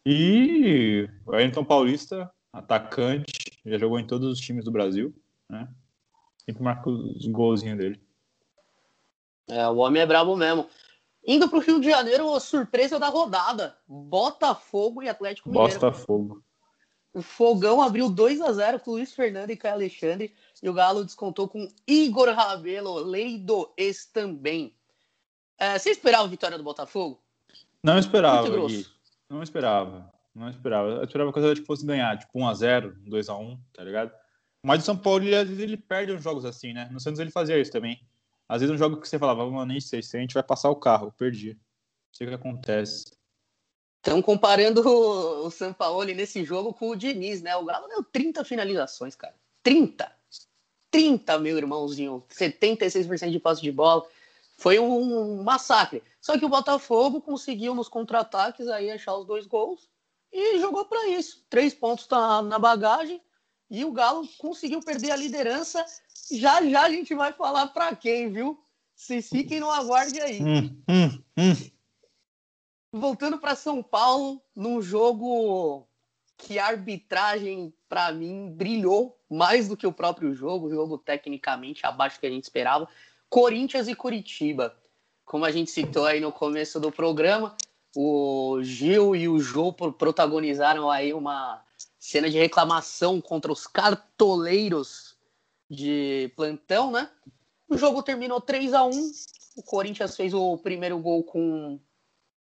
E 0.07 1.09
o 1.27 1.33
Wellington 1.33 1.65
Paulista, 1.65 2.31
atacante, 2.53 3.61
já 3.65 3.79
jogou 3.79 3.99
em 3.99 4.07
todos 4.07 4.29
os 4.29 4.39
times 4.39 4.65
do 4.65 4.71
Brasil, 4.71 5.15
né, 5.49 5.69
sempre 6.45 6.63
marca 6.63 6.89
os 6.89 7.27
golzinhos 7.27 7.79
dele. 7.79 8.01
É, 9.49 9.67
o 9.69 9.77
homem 9.77 10.01
é 10.01 10.07
brabo 10.07 10.37
mesmo. 10.37 10.69
Indo 11.25 11.49
para 11.49 11.59
o 11.59 11.62
Rio 11.62 11.81
de 11.81 11.88
Janeiro, 11.88 12.35
a 12.35 12.41
surpresa 12.41 12.99
da 12.99 13.09
rodada: 13.09 13.76
Botafogo 13.87 15.02
e 15.02 15.09
Atlético 15.09 15.50
Mineiro. 15.50 15.75
Botafogo. 15.75 16.43
O 17.14 17.21
Fogão 17.21 17.83
abriu 17.83 18.09
2 18.09 18.41
a 18.41 18.52
0 18.52 18.81
com 18.81 18.93
Luiz 18.93 19.12
Fernando 19.12 19.50
e 19.50 19.57
Caio 19.57 19.75
Alexandre. 19.75 20.35
E 20.62 20.69
o 20.69 20.73
Galo 20.73 21.05
descontou 21.05 21.47
com 21.47 21.69
Igor 21.87 22.29
Rabelo, 22.35 22.95
lei 22.95 23.38
do 23.38 23.71
ex 23.76 24.07
também. 24.07 24.75
É, 25.59 25.79
você 25.79 25.91
esperava 25.91 26.25
a 26.25 26.29
vitória 26.29 26.57
do 26.57 26.64
Botafogo? 26.64 27.23
Não 27.83 27.99
esperava. 27.99 28.49
Não 29.29 29.43
esperava. 29.43 30.11
Não 30.35 30.49
esperava. 30.49 30.88
Eu 30.88 31.05
esperava 31.05 31.33
que 31.33 31.38
o 31.38 31.43
Atlético 31.43 31.67
fosse 31.67 31.85
ganhar, 31.85 32.19
tipo 32.19 32.38
1x0, 32.38 32.95
2x1, 33.07 33.59
tá 33.75 33.85
ligado? 33.85 34.11
Mas 34.64 34.83
o 34.83 34.87
São 34.87 34.97
Paulo, 34.97 35.25
ele, 35.25 35.62
ele 35.62 35.76
perde 35.76 36.12
uns 36.12 36.23
jogos 36.23 36.45
assim, 36.45 36.73
né? 36.73 36.88
No 36.91 36.99
Santos 36.99 37.21
ele 37.21 37.31
fazia 37.31 37.59
isso 37.59 37.71
também. 37.71 38.00
Às 38.53 38.61
vezes 38.61 38.75
um 38.75 38.77
jogo 38.77 38.99
que 38.99 39.09
você 39.09 39.19
falava, 39.19 39.51
mano, 39.51 39.73
nem 39.73 39.81
sei 39.81 40.03
se 40.03 40.15
a 40.15 40.21
gente 40.21 40.35
vai 40.35 40.43
passar 40.43 40.69
o 40.69 40.77
carro, 40.77 41.11
perdi. 41.17 41.55
Não 41.55 41.59
sei 42.13 42.27
o 42.27 42.29
que 42.31 42.37
acontece. 42.37 43.17
Estão 43.97 44.21
comparando 44.21 44.87
o 44.87 45.51
São 45.51 45.73
Paulo 45.73 46.05
nesse 46.05 46.45
jogo 46.45 46.75
com 46.75 46.91
o 46.91 46.95
Diniz, 46.95 47.41
né? 47.41 47.57
O 47.57 47.65
Galo 47.65 47.89
deu 47.89 48.05
30 48.05 48.45
finalizações, 48.45 49.17
cara. 49.17 49.35
30! 49.63 50.13
30, 50.91 51.39
meu 51.39 51.57
irmãozinho. 51.57 52.23
76% 52.29 53.31
de 53.31 53.41
passe 53.41 53.63
de 53.63 53.73
bola. 53.73 54.07
Foi 54.59 54.79
um 54.79 55.43
massacre. 55.43 56.03
Só 56.21 56.39
que 56.39 56.45
o 56.45 56.51
Botafogo 56.51 57.23
conseguiu 57.23 57.75
nos 57.75 57.89
contra-ataques 57.89 58.69
aí 58.69 58.91
achar 58.91 59.17
os 59.17 59.25
dois 59.25 59.47
gols 59.47 59.89
e 60.31 60.59
jogou 60.61 60.85
para 60.85 61.09
isso. 61.09 61.43
Três 61.49 61.73
pontos 61.73 62.07
tá 62.07 62.43
na 62.43 62.59
bagagem 62.59 63.19
e 63.71 63.83
o 63.83 63.93
Galo 63.93 64.29
conseguiu 64.37 64.81
perder 64.81 65.13
a 65.13 65.17
liderança 65.17 65.83
já 66.39 66.65
já 66.69 66.83
a 66.83 66.91
gente 66.91 67.15
vai 67.15 67.33
falar 67.33 67.69
para 67.69 67.95
quem, 67.95 68.31
viu? 68.33 68.62
Vocês 68.95 69.29
fiquem 69.29 69.61
no 69.61 69.71
aguarde 69.71 70.21
aí. 70.21 70.43
Hum, 70.43 70.83
hum, 70.89 71.23
hum. 71.37 71.71
Voltando 72.93 73.39
para 73.39 73.57
São 73.57 73.83
Paulo, 73.83 74.41
num 74.55 74.83
jogo 74.83 75.89
que 76.37 76.59
a 76.59 76.67
arbitragem, 76.67 77.73
para 77.89 78.12
mim, 78.12 78.51
brilhou 78.51 79.19
mais 79.31 79.69
do 79.69 79.77
que 79.77 79.87
o 79.87 79.93
próprio 79.93 80.35
jogo, 80.35 80.71
jogo 80.71 80.99
tecnicamente 80.99 81.87
abaixo 81.87 82.17
do 82.17 82.21
que 82.21 82.27
a 82.27 82.31
gente 82.31 82.45
esperava. 82.45 82.89
Corinthians 83.29 83.89
e 83.89 83.95
Curitiba. 83.95 84.77
Como 85.25 85.45
a 85.45 85.51
gente 85.51 85.71
citou 85.71 86.05
aí 86.05 86.21
no 86.21 86.31
começo 86.31 86.79
do 86.79 86.93
programa, 86.93 87.57
o 87.97 88.59
Gil 88.62 89.17
e 89.17 89.29
o 89.29 89.39
Jô 89.39 89.73
protagonizaram 89.73 90.91
aí 90.91 91.15
uma 91.15 91.62
cena 91.99 92.29
de 92.29 92.39
reclamação 92.39 93.21
contra 93.21 93.51
os 93.51 93.67
cartoleiros 93.67 95.12
de 95.73 96.31
plantão, 96.37 96.91
né? 96.91 97.09
O 97.67 97.79
jogo 97.79 98.02
terminou 98.02 98.43
3 98.43 98.75
a 98.75 98.85
1 98.85 98.91
O 99.57 99.62
Corinthians 99.62 100.14
fez 100.14 100.35
o 100.35 100.59
primeiro 100.59 100.99
gol 100.99 101.25
com 101.25 101.81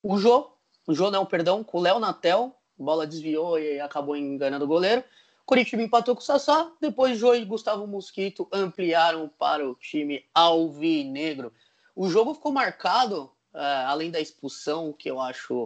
o 0.02 0.18
Jô. 0.18 0.52
O 0.86 0.94
Jô 0.94 1.10
não, 1.10 1.24
perdão, 1.24 1.64
com 1.64 1.78
o 1.78 1.80
Léo 1.80 1.98
Natel. 1.98 2.54
Bola 2.76 3.06
desviou 3.06 3.58
e 3.58 3.80
acabou 3.80 4.14
enganando 4.14 4.66
o 4.66 4.68
goleiro. 4.68 5.02
Corinthians 5.46 5.82
empatou 5.82 6.14
com 6.14 6.20
o 6.20 6.24
Sassá. 6.24 6.70
Depois 6.78 7.18
Jô 7.18 7.34
e 7.34 7.46
Gustavo 7.46 7.86
Mosquito 7.86 8.46
ampliaram 8.52 9.30
para 9.38 9.66
o 9.66 9.74
time 9.74 10.22
alvinegro. 10.34 11.50
O 11.96 12.10
jogo 12.10 12.34
ficou 12.34 12.52
marcado, 12.52 13.32
uh, 13.54 13.86
além 13.86 14.10
da 14.10 14.20
expulsão, 14.20 14.92
que 14.92 15.10
eu 15.10 15.18
acho 15.18 15.64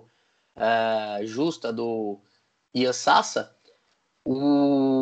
uh, 0.55 1.27
justa 1.27 1.73
do 1.73 2.21
Ian 2.73 2.93
Sassa, 2.93 3.57
o 4.25 4.98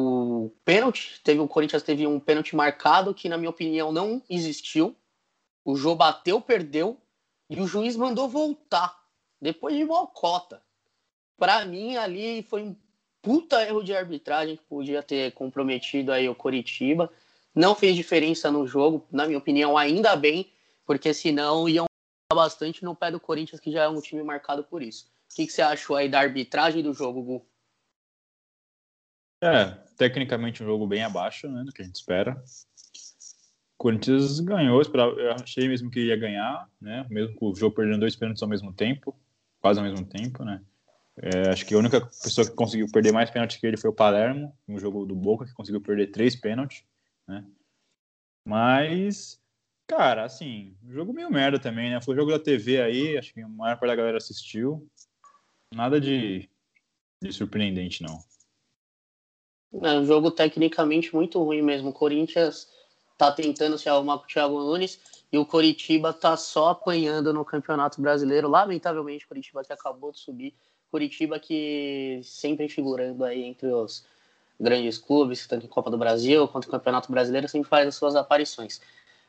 pênalti, 0.64 1.20
teve 1.22 1.40
o 1.40 1.48
Corinthians 1.48 1.82
teve 1.82 2.06
um 2.06 2.20
pênalti 2.20 2.54
marcado 2.54 3.14
que 3.14 3.28
na 3.28 3.36
minha 3.36 3.50
opinião 3.50 3.92
não 3.92 4.22
existiu. 4.28 4.96
O 5.64 5.76
Jô 5.76 5.94
bateu, 5.94 6.40
perdeu 6.40 7.00
e 7.48 7.60
o 7.60 7.66
juiz 7.66 7.96
mandou 7.96 8.28
voltar 8.28 8.98
depois 9.40 9.76
de 9.76 9.86
cota. 10.14 10.62
Para 11.36 11.64
mim 11.64 11.96
ali 11.96 12.42
foi 12.42 12.62
um 12.62 12.76
puta 13.22 13.62
erro 13.62 13.82
de 13.82 13.94
arbitragem 13.94 14.56
que 14.56 14.62
podia 14.64 15.02
ter 15.02 15.32
comprometido 15.32 16.12
aí 16.12 16.28
o 16.28 16.34
Coritiba. 16.34 17.12
Não 17.54 17.74
fez 17.74 17.96
diferença 17.96 18.50
no 18.50 18.66
jogo, 18.66 19.06
na 19.10 19.26
minha 19.26 19.38
opinião, 19.38 19.76
ainda 19.76 20.14
bem, 20.14 20.52
porque 20.84 21.12
senão 21.14 21.68
iam 21.68 21.86
bastante 22.32 22.84
no 22.84 22.94
pé 22.94 23.10
do 23.10 23.20
Corinthians, 23.20 23.60
que 23.60 23.72
já 23.72 23.84
é 23.84 23.88
um 23.88 24.00
time 24.00 24.22
marcado 24.22 24.62
por 24.64 24.82
isso. 24.82 25.06
O 25.30 25.34
que, 25.34 25.46
que 25.46 25.52
você 25.52 25.62
achou 25.62 25.96
aí 25.96 26.08
da 26.08 26.20
arbitragem 26.20 26.82
do 26.82 26.92
jogo, 26.92 27.22
Gu? 27.22 27.46
É, 29.42 29.76
tecnicamente 29.96 30.62
um 30.62 30.66
jogo 30.66 30.86
bem 30.86 31.02
abaixo, 31.02 31.48
né, 31.48 31.64
do 31.64 31.72
que 31.72 31.82
a 31.82 31.84
gente 31.84 31.96
espera. 31.96 32.42
O 33.74 33.78
Corinthians 33.78 34.40
ganhou, 34.40 34.82
eu 34.82 35.32
achei 35.32 35.68
mesmo 35.68 35.90
que 35.90 36.00
ia 36.00 36.16
ganhar, 36.16 36.68
né, 36.80 37.06
mesmo 37.10 37.34
com 37.36 37.50
o 37.50 37.54
jogo 37.54 37.74
perdendo 37.74 38.00
dois 38.00 38.16
pênaltis 38.16 38.42
ao 38.42 38.48
mesmo 38.48 38.72
tempo, 38.72 39.14
quase 39.60 39.80
ao 39.80 39.86
mesmo 39.86 40.04
tempo, 40.06 40.44
né. 40.44 40.62
É, 41.18 41.50
acho 41.50 41.64
que 41.64 41.74
a 41.74 41.78
única 41.78 42.00
pessoa 42.00 42.46
que 42.46 42.54
conseguiu 42.54 42.90
perder 42.92 43.10
mais 43.10 43.30
pênaltis 43.30 43.56
que 43.56 43.66
ele 43.66 43.78
foi 43.78 43.88
o 43.88 43.94
Palermo, 43.94 44.54
no 44.68 44.78
jogo 44.78 45.06
do 45.06 45.14
Boca, 45.14 45.46
que 45.46 45.54
conseguiu 45.54 45.80
perder 45.80 46.08
três 46.08 46.36
pênaltis, 46.36 46.84
né. 47.26 47.44
Mas, 48.46 49.40
cara, 49.86 50.24
assim, 50.24 50.76
jogo 50.88 51.12
meio 51.12 51.30
merda 51.30 51.58
também, 51.58 51.90
né, 51.90 52.00
foi 52.00 52.14
o 52.14 52.18
jogo 52.18 52.30
da 52.30 52.38
TV 52.38 52.80
aí, 52.80 53.18
acho 53.18 53.32
que 53.32 53.40
a 53.40 53.48
maior 53.48 53.78
parte 53.78 53.90
da 53.90 53.96
galera 53.96 54.18
assistiu, 54.18 54.88
nada 55.74 56.00
de, 56.00 56.48
de 57.22 57.32
surpreendente, 57.32 58.02
não. 58.02 58.22
É 59.82 59.92
um 59.92 60.06
jogo 60.06 60.30
tecnicamente 60.30 61.14
muito 61.14 61.42
ruim 61.42 61.62
mesmo. 61.62 61.90
O 61.90 61.92
Corinthians 61.92 62.68
tá 63.18 63.32
tentando 63.32 63.78
se 63.78 63.88
arrumar 63.88 64.18
com 64.18 64.25
o 64.25 64.28
Thiago 64.28 64.58
Nunes 64.58 65.00
e 65.32 65.38
o 65.38 65.44
Coritiba 65.44 66.12
tá 66.12 66.37
só 66.37 66.70
apanhando 66.70 67.32
no 67.32 67.44
Campeonato 67.44 68.00
Brasileiro. 68.00 68.49
Lamentavelmente, 68.49 69.25
o 69.25 69.28
Coritiba 69.28 69.64
que 69.64 69.73
acabou 69.73 70.12
de 70.12 70.18
subir 70.18 70.54
Curitiba 70.90 71.38
que 71.38 72.20
sempre 72.23 72.68
figurando 72.68 73.25
aí 73.25 73.42
entre 73.44 73.66
os 73.66 74.04
grandes 74.58 74.96
clubes, 74.96 75.46
tanto 75.46 75.66
em 75.66 75.68
Copa 75.68 75.90
do 75.90 75.99
Brasil 75.99 76.49
quanto 76.49 76.66
no 76.66 76.70
Campeonato 76.70 77.11
Brasileiro, 77.11 77.49
sempre 77.49 77.68
faz 77.68 77.88
as 77.88 77.94
suas 77.94 78.16
aparições. 78.16 78.80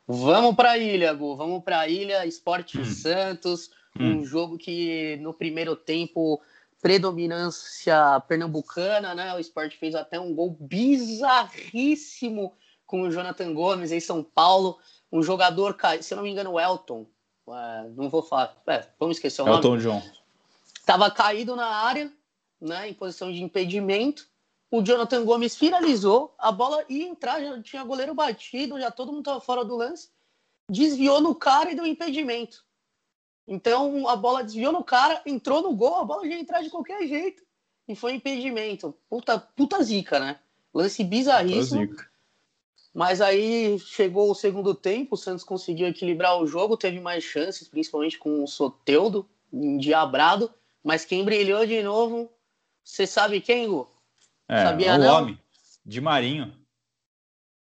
Vamos 0.08 0.56
para 0.56 0.72
a 0.72 0.78
ilha, 0.78 1.12
Gu. 1.14 1.36
Vamos 1.36 1.64
para 1.64 1.82
a 1.82 1.90
ilha, 1.90 2.26
Esporte 2.26 2.80
hum. 2.80 2.86
Santos, 2.86 3.70
hum. 4.00 4.20
um 4.20 4.26
jogo 4.26 4.58
que 4.58 5.18
no 5.18 5.34
primeiro 5.34 5.76
tempo 5.76 6.42
predominância 6.82 8.20
pernambucana, 8.28 9.16
né? 9.16 9.34
O 9.34 9.40
esporte 9.40 9.78
fez 9.78 9.96
até 9.96 10.20
um 10.20 10.34
gol 10.34 10.58
bizarríssimo 10.60 12.54
com 12.86 13.02
o 13.02 13.12
Jonathan 13.12 13.54
Gomes 13.54 13.92
em 13.92 14.00
São 14.00 14.24
Paulo. 14.24 14.78
Um 15.12 15.22
jogador, 15.22 15.78
se 16.02 16.14
eu 16.14 16.18
não 16.18 16.24
me 16.24 16.32
engano, 16.32 16.52
o 16.52 16.60
Elton. 16.60 17.06
É, 17.50 17.90
não 17.96 18.10
vou 18.10 18.22
falar. 18.22 18.56
É, 18.68 18.86
vamos 19.00 19.18
esquecer 19.18 19.42
o 19.42 19.48
Elton 19.48 19.70
nome. 19.70 19.84
Elton 19.84 20.00
John. 20.00 20.12
Estava 20.80 21.12
caído 21.12 21.56
na 21.56 21.68
área, 21.68 22.12
né? 22.62 22.90
Em 22.90 22.94
posição 22.94 23.32
de 23.32 23.44
impedimento. 23.44 24.28
O 24.70 24.82
Jonathan 24.82 25.24
Gomes 25.24 25.56
finalizou, 25.56 26.36
a 26.38 26.52
bola 26.52 26.84
ia 26.90 27.08
entrar, 27.08 27.42
já 27.42 27.62
tinha 27.62 27.84
goleiro 27.86 28.14
batido, 28.14 28.80
já 28.80 28.92
todo 28.92 29.14
mundo 29.14 29.22
estava 29.22 29.40
fora 29.40 29.64
do 29.64 29.78
lance. 29.78 30.10
Desviou 30.70 31.22
no 31.22 31.34
cara 31.34 31.72
e 31.72 31.76
deu 31.76 31.86
impedimento. 31.86 32.66
Então 33.48 34.08
a 34.10 34.16
bola 34.16 34.44
desviou 34.44 34.74
no 34.74 34.84
cara, 34.84 35.22
entrou 35.26 35.62
no 35.62 35.74
gol, 35.74 35.96
a 35.96 36.04
bola 36.04 36.28
já 36.28 36.36
ia 36.36 36.42
entrar 36.42 36.62
de 36.62 36.70
qualquer 36.70 37.08
jeito. 37.08 37.42
E 37.88 37.96
foi 37.96 38.14
impedimento. 38.14 38.94
Puta, 39.10 39.40
puta 39.40 39.82
zica, 39.82 40.20
né? 40.20 40.40
Lance 40.74 41.04
bizarríssimo. 41.04 41.96
Mas 42.94 43.22
aí 43.22 43.80
chegou 43.80 44.30
o 44.30 44.36
segundo 44.36 44.74
tempo, 44.76 45.16
o 45.16 45.18
Santos 45.18 45.44
conseguiu 45.44 45.88
equilibrar 45.88 46.38
o 46.42 46.48
jogo, 46.48 46.76
teve 46.76 47.00
mais 47.00 47.24
chances, 47.24 47.68
principalmente 47.68 48.18
com 48.18 48.44
o 48.44 48.48
Soteudo, 48.48 49.30
endiabrado. 49.54 50.54
Mas 50.84 51.06
quem 51.06 51.24
brilhou 51.24 51.66
de 51.66 51.82
novo, 51.84 52.30
você 52.84 53.08
sabe 53.08 53.40
quem, 53.40 53.68
Gu? 53.68 53.88
É, 54.50 54.64
Sabia, 54.64 54.96
o 54.96 54.98
não? 54.98 55.16
homem, 55.16 55.40
de 55.86 56.02
Marinho. 56.02 56.58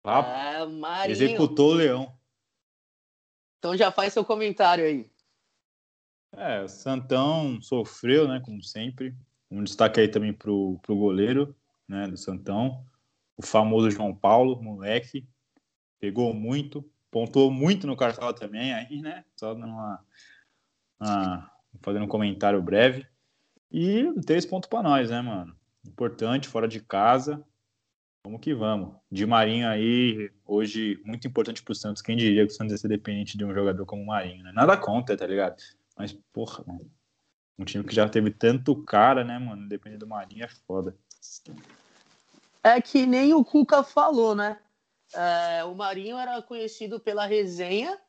Papo. 0.02 0.30
É, 0.30 0.66
Marinho. 0.66 1.12
Executou 1.12 1.72
o 1.72 1.74
Leão. 1.74 2.14
Então 3.58 3.76
já 3.76 3.92
faz 3.92 4.14
seu 4.14 4.24
comentário 4.24 4.86
aí. 4.86 5.10
É, 6.34 6.62
o 6.62 6.68
Santão 6.68 7.62
sofreu, 7.62 8.28
né, 8.28 8.40
como 8.40 8.64
sempre. 8.64 9.16
Um 9.50 9.64
destaque 9.64 10.00
aí 10.00 10.08
também 10.08 10.32
pro, 10.32 10.80
pro 10.82 10.96
goleiro, 10.96 11.56
né, 11.88 12.08
do 12.08 12.18
Santão. 12.18 12.86
O 13.36 13.42
famoso 13.42 13.90
João 13.90 14.16
Paulo, 14.16 14.62
moleque. 14.62 15.28
Pegou 16.00 16.34
muito, 16.34 16.90
pontuou 17.12 17.52
muito 17.52 17.86
no 17.86 17.98
cartão 17.98 18.32
também, 18.34 18.74
aí, 18.74 19.02
né, 19.02 19.26
só 19.36 19.54
dando 19.54 19.68
uma, 19.68 20.06
fazendo 21.82 22.06
um 22.06 22.08
comentário 22.08 22.62
breve. 22.62 23.06
E 23.72 24.12
três 24.26 24.46
pontos 24.46 24.70
para 24.70 24.84
nós, 24.84 25.10
né, 25.10 25.22
mano? 25.22 25.56
Importante, 25.86 26.48
fora 26.48 26.68
de 26.68 26.80
casa. 26.80 27.44
Vamos 28.26 28.42
que 28.42 28.54
vamos. 28.54 28.96
De 29.12 29.26
Marinho 29.26 29.68
aí, 29.68 30.32
hoje, 30.46 31.02
muito 31.06 31.28
importante 31.28 31.64
pro 31.64 31.74
Santos. 31.74 32.02
Quem 32.02 32.18
diria 32.18 32.46
que 32.46 32.52
o 32.52 32.56
Santos 32.56 32.74
ia 32.74 32.78
ser 32.78 32.88
dependente 32.88 33.38
de 33.38 33.46
um 33.46 33.54
jogador 33.54 33.86
como 33.86 34.04
o 34.04 34.08
Marinho, 34.08 34.44
né? 34.44 34.52
Nada 34.52 34.76
contra, 34.78 35.16
tá 35.16 35.26
ligado? 35.26 35.56
Mas, 36.00 36.18
porra, 36.32 36.64
mano. 36.66 36.90
Um 37.58 37.66
time 37.66 37.84
que 37.84 37.94
já 37.94 38.08
teve 38.08 38.32
tanto 38.32 38.74
cara, 38.84 39.26
né, 39.26 39.38
mano? 39.38 39.68
Dependendo 39.68 40.06
do 40.06 40.10
Marinho 40.10 40.46
é 40.46 40.48
foda. 40.48 40.96
É 42.64 42.80
que 42.80 43.06
nem 43.06 43.34
o 43.34 43.44
Cuca 43.44 43.84
falou, 43.84 44.34
né? 44.34 44.58
É, 45.14 45.64
o 45.66 45.76
Marinho 45.76 46.18
era 46.18 46.42
conhecido 46.42 47.02
pela 47.02 47.26
resenha 47.26 48.00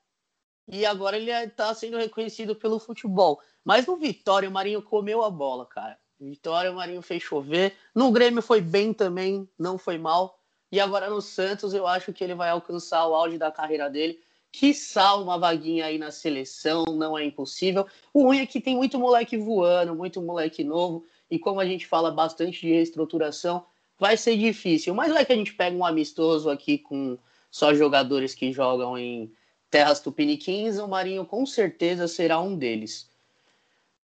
e 0.69 0.87
agora 0.87 1.17
ele 1.17 1.33
está 1.33 1.75
sendo 1.75 1.97
reconhecido 1.97 2.55
pelo 2.55 2.79
futebol. 2.79 3.43
Mas 3.65 3.87
no 3.87 3.97
Vitória, 3.97 4.49
o 4.49 4.53
Marinho 4.53 4.83
comeu 4.83 5.25
a 5.25 5.31
bola, 5.31 5.67
cara. 5.67 5.99
Vitória, 6.21 6.71
o 6.71 6.77
Marinho 6.77 7.03
fez 7.03 7.23
chover. 7.23 7.77
No 7.93 8.13
Grêmio 8.13 8.43
foi 8.43 8.61
bem 8.61 8.93
também, 8.93 9.49
não 9.59 9.77
foi 9.77 9.99
mal. 9.99 10.39
E 10.71 10.79
agora 10.79 11.11
no 11.11 11.21
Santos, 11.21 11.75
eu 11.75 11.89
acho 11.89 12.13
que 12.13 12.23
ele 12.23 12.35
vai 12.35 12.51
alcançar 12.51 13.05
o 13.09 13.15
auge 13.15 13.37
da 13.37 13.51
carreira 13.51 13.91
dele. 13.91 14.23
Quiçá 14.53 15.15
uma 15.17 15.39
vaguinha 15.39 15.87
aí 15.87 15.97
na 15.97 16.11
seleção, 16.11 16.85
não 16.85 17.17
é 17.17 17.25
impossível. 17.25 17.87
O 18.13 18.25
ruim 18.25 18.41
é 18.41 18.47
que 18.47 18.61
tem 18.61 18.77
muito 18.77 18.99
moleque 18.99 19.37
voando, 19.37 19.95
muito 19.95 20.21
moleque 20.21 20.65
novo, 20.65 21.05
e 21.31 21.39
como 21.39 21.61
a 21.61 21.65
gente 21.65 21.87
fala 21.87 22.11
bastante 22.11 22.61
de 22.61 22.73
reestruturação, 22.73 23.65
vai 23.99 24.17
ser 24.17 24.37
difícil. 24.37 24.95
Mas 24.95 25.15
é 25.15 25.25
que 25.25 25.33
a 25.33 25.37
gente 25.37 25.55
pega 25.55 25.77
um 25.77 25.85
amistoso 25.85 26.51
aqui 26.51 26.79
com 26.79 27.17
só 27.51 27.75
jogadores 27.75 28.35
que 28.35 28.53
jogam 28.53 28.99
em 28.99 29.33
terras 29.71 30.01
tupiniquins, 30.01 30.79
o 30.79 30.89
Marinho 30.89 31.25
com 31.25 31.47
certeza 31.47 32.09
será 32.09 32.41
um 32.41 32.57
deles. 32.57 33.09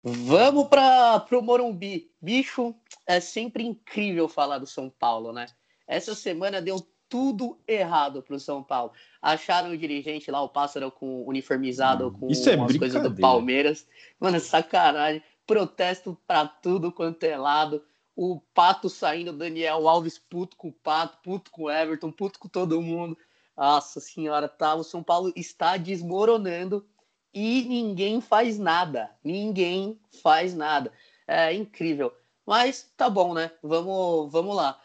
Vamos 0.04 0.68
para 0.68 1.26
o 1.32 1.42
Morumbi. 1.42 2.12
Bicho, 2.22 2.76
é 3.06 3.20
sempre 3.20 3.64
incrível 3.64 4.28
falar 4.28 4.60
do 4.60 4.68
São 4.68 4.90
Paulo, 4.90 5.34
né? 5.34 5.48
Essa 5.88 6.14
semana 6.14 6.62
deu 6.62 6.86
tudo 7.10 7.58
errado 7.68 8.22
para 8.22 8.36
o 8.36 8.40
São 8.40 8.64
Paulo. 8.64 8.92
Acharam 9.22 9.72
o 9.72 9.78
dirigente 9.78 10.30
lá, 10.30 10.42
o 10.42 10.50
pássaro 10.50 10.92
com 10.92 11.24
uniformizado 11.26 12.08
hum, 12.08 12.14
com 12.14 12.28
Isso 12.30 12.50
é 12.50 12.56
as 12.56 12.78
coisas 12.78 13.02
do 13.02 13.16
Palmeiras. 13.16 13.88
Mano, 14.20 14.40
sacanagem. 14.40 15.24
Protesto 15.46 16.18
para 16.28 16.48
tudo 16.48 16.92
quanto 16.92 17.24
é 17.24 17.38
lado. 17.38 17.84
O 18.16 18.42
Pato 18.54 18.90
saindo, 18.90 19.32
Daniel 19.32 19.88
Alves 19.88 20.18
puto 20.18 20.58
com 20.58 20.70
o 20.70 20.74
Pato, 20.74 21.20
puto 21.24 21.52
com 21.52 21.64
o 21.64 21.72
Everton, 21.72 22.12
puto 22.12 22.40
com 22.40 22.48
todo 22.50 22.82
mundo. 22.82 23.18
Nossa 23.56 24.00
senhora, 24.00 24.48
tá, 24.48 24.76
o 24.76 24.84
São 24.84 25.02
Paulo 25.02 25.32
está 25.36 25.78
desmoronando 25.78 26.86
e 27.34 27.64
ninguém 27.64 28.20
faz 28.20 28.58
nada. 28.58 29.12
Ninguém 29.24 30.00
faz 30.22 30.54
nada. 30.54 30.92
É 31.28 31.54
incrível. 31.54 32.12
Mas 32.46 32.92
tá 32.96 33.10
bom, 33.10 33.34
né? 33.34 33.52
Vamos, 33.62 34.32
vamos 34.32 34.56
lá. 34.56 34.80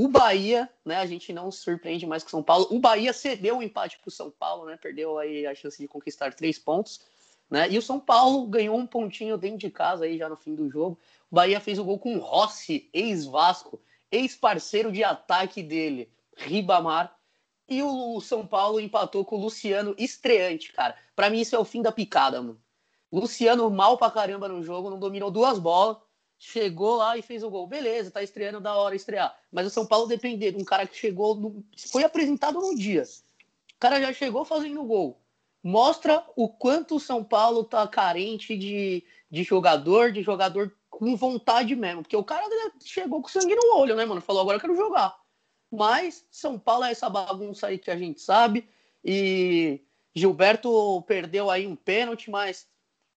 O 0.00 0.06
Bahia, 0.06 0.70
né? 0.84 0.94
A 0.98 1.06
gente 1.06 1.32
não 1.32 1.50
se 1.50 1.58
surpreende 1.58 2.06
mais 2.06 2.22
com 2.22 2.28
o 2.28 2.30
São 2.30 2.40
Paulo. 2.40 2.68
O 2.70 2.78
Bahia 2.78 3.12
cedeu 3.12 3.58
o 3.58 3.62
empate 3.64 3.98
para 3.98 4.08
o 4.08 4.12
São 4.12 4.30
Paulo, 4.30 4.66
né? 4.66 4.78
Perdeu 4.80 5.18
aí 5.18 5.44
a 5.44 5.52
chance 5.56 5.76
de 5.76 5.88
conquistar 5.88 6.32
três 6.32 6.56
pontos, 6.56 7.00
né? 7.50 7.68
E 7.68 7.76
o 7.76 7.82
São 7.82 7.98
Paulo 7.98 8.46
ganhou 8.46 8.78
um 8.78 8.86
pontinho 8.86 9.36
dentro 9.36 9.58
de 9.58 9.68
casa 9.70 10.04
aí 10.04 10.16
já 10.16 10.28
no 10.28 10.36
fim 10.36 10.54
do 10.54 10.70
jogo. 10.70 10.96
O 11.28 11.34
Bahia 11.34 11.58
fez 11.58 11.80
o 11.80 11.84
gol 11.84 11.98
com 11.98 12.14
o 12.14 12.20
Rossi, 12.20 12.88
ex-Vasco, 12.92 13.82
ex-parceiro 14.08 14.92
de 14.92 15.02
ataque 15.02 15.64
dele, 15.64 16.08
Ribamar. 16.36 17.18
E 17.68 17.82
o 17.82 18.20
São 18.20 18.46
Paulo 18.46 18.78
empatou 18.78 19.24
com 19.24 19.34
o 19.34 19.40
Luciano 19.40 19.96
estreante, 19.98 20.72
cara. 20.72 20.94
Para 21.16 21.28
mim 21.28 21.40
isso 21.40 21.56
é 21.56 21.58
o 21.58 21.64
fim 21.64 21.82
da 21.82 21.90
picada, 21.90 22.40
mano. 22.40 22.62
Luciano 23.10 23.68
mal 23.68 23.98
pra 23.98 24.12
caramba 24.12 24.46
no 24.46 24.62
jogo, 24.62 24.90
não 24.90 25.00
dominou 25.00 25.28
duas 25.28 25.58
bolas 25.58 25.96
chegou 26.38 26.96
lá 26.96 27.16
e 27.16 27.22
fez 27.22 27.42
o 27.42 27.50
gol. 27.50 27.66
Beleza, 27.66 28.10
tá 28.10 28.22
estreando 28.22 28.60
da 28.60 28.74
hora 28.74 28.94
estrear. 28.94 29.36
Mas 29.50 29.66
o 29.66 29.70
São 29.70 29.84
Paulo 29.84 30.06
depender 30.06 30.52
de 30.52 30.62
um 30.62 30.64
cara 30.64 30.86
que 30.86 30.96
chegou, 30.96 31.34
no... 31.34 31.64
foi 31.90 32.04
apresentado 32.04 32.60
no 32.60 32.76
dia. 32.76 33.02
O 33.74 33.78
cara 33.80 34.00
já 34.00 34.12
chegou 34.12 34.44
fazendo 34.44 34.84
gol. 34.84 35.20
Mostra 35.62 36.24
o 36.36 36.48
quanto 36.48 36.96
o 36.96 37.00
São 37.00 37.24
Paulo 37.24 37.64
tá 37.64 37.86
carente 37.88 38.56
de, 38.56 39.04
de 39.30 39.42
jogador, 39.42 40.12
de 40.12 40.22
jogador 40.22 40.72
com 40.88 41.16
vontade 41.16 41.74
mesmo. 41.74 42.02
Porque 42.02 42.16
o 42.16 42.24
cara 42.24 42.44
chegou 42.84 43.20
com 43.20 43.28
sangue 43.28 43.56
no 43.56 43.76
olho, 43.76 43.96
né, 43.96 44.04
mano? 44.04 44.20
Falou, 44.20 44.42
agora 44.42 44.56
eu 44.56 44.60
quero 44.60 44.76
jogar. 44.76 45.18
Mas 45.70 46.24
São 46.30 46.58
Paulo 46.58 46.84
é 46.84 46.92
essa 46.92 47.10
bagunça 47.10 47.66
aí 47.66 47.78
que 47.78 47.90
a 47.90 47.96
gente 47.96 48.20
sabe. 48.20 48.68
E 49.04 49.80
Gilberto 50.14 51.02
perdeu 51.02 51.50
aí 51.50 51.66
um 51.66 51.76
pênalti, 51.76 52.30
mas 52.30 52.66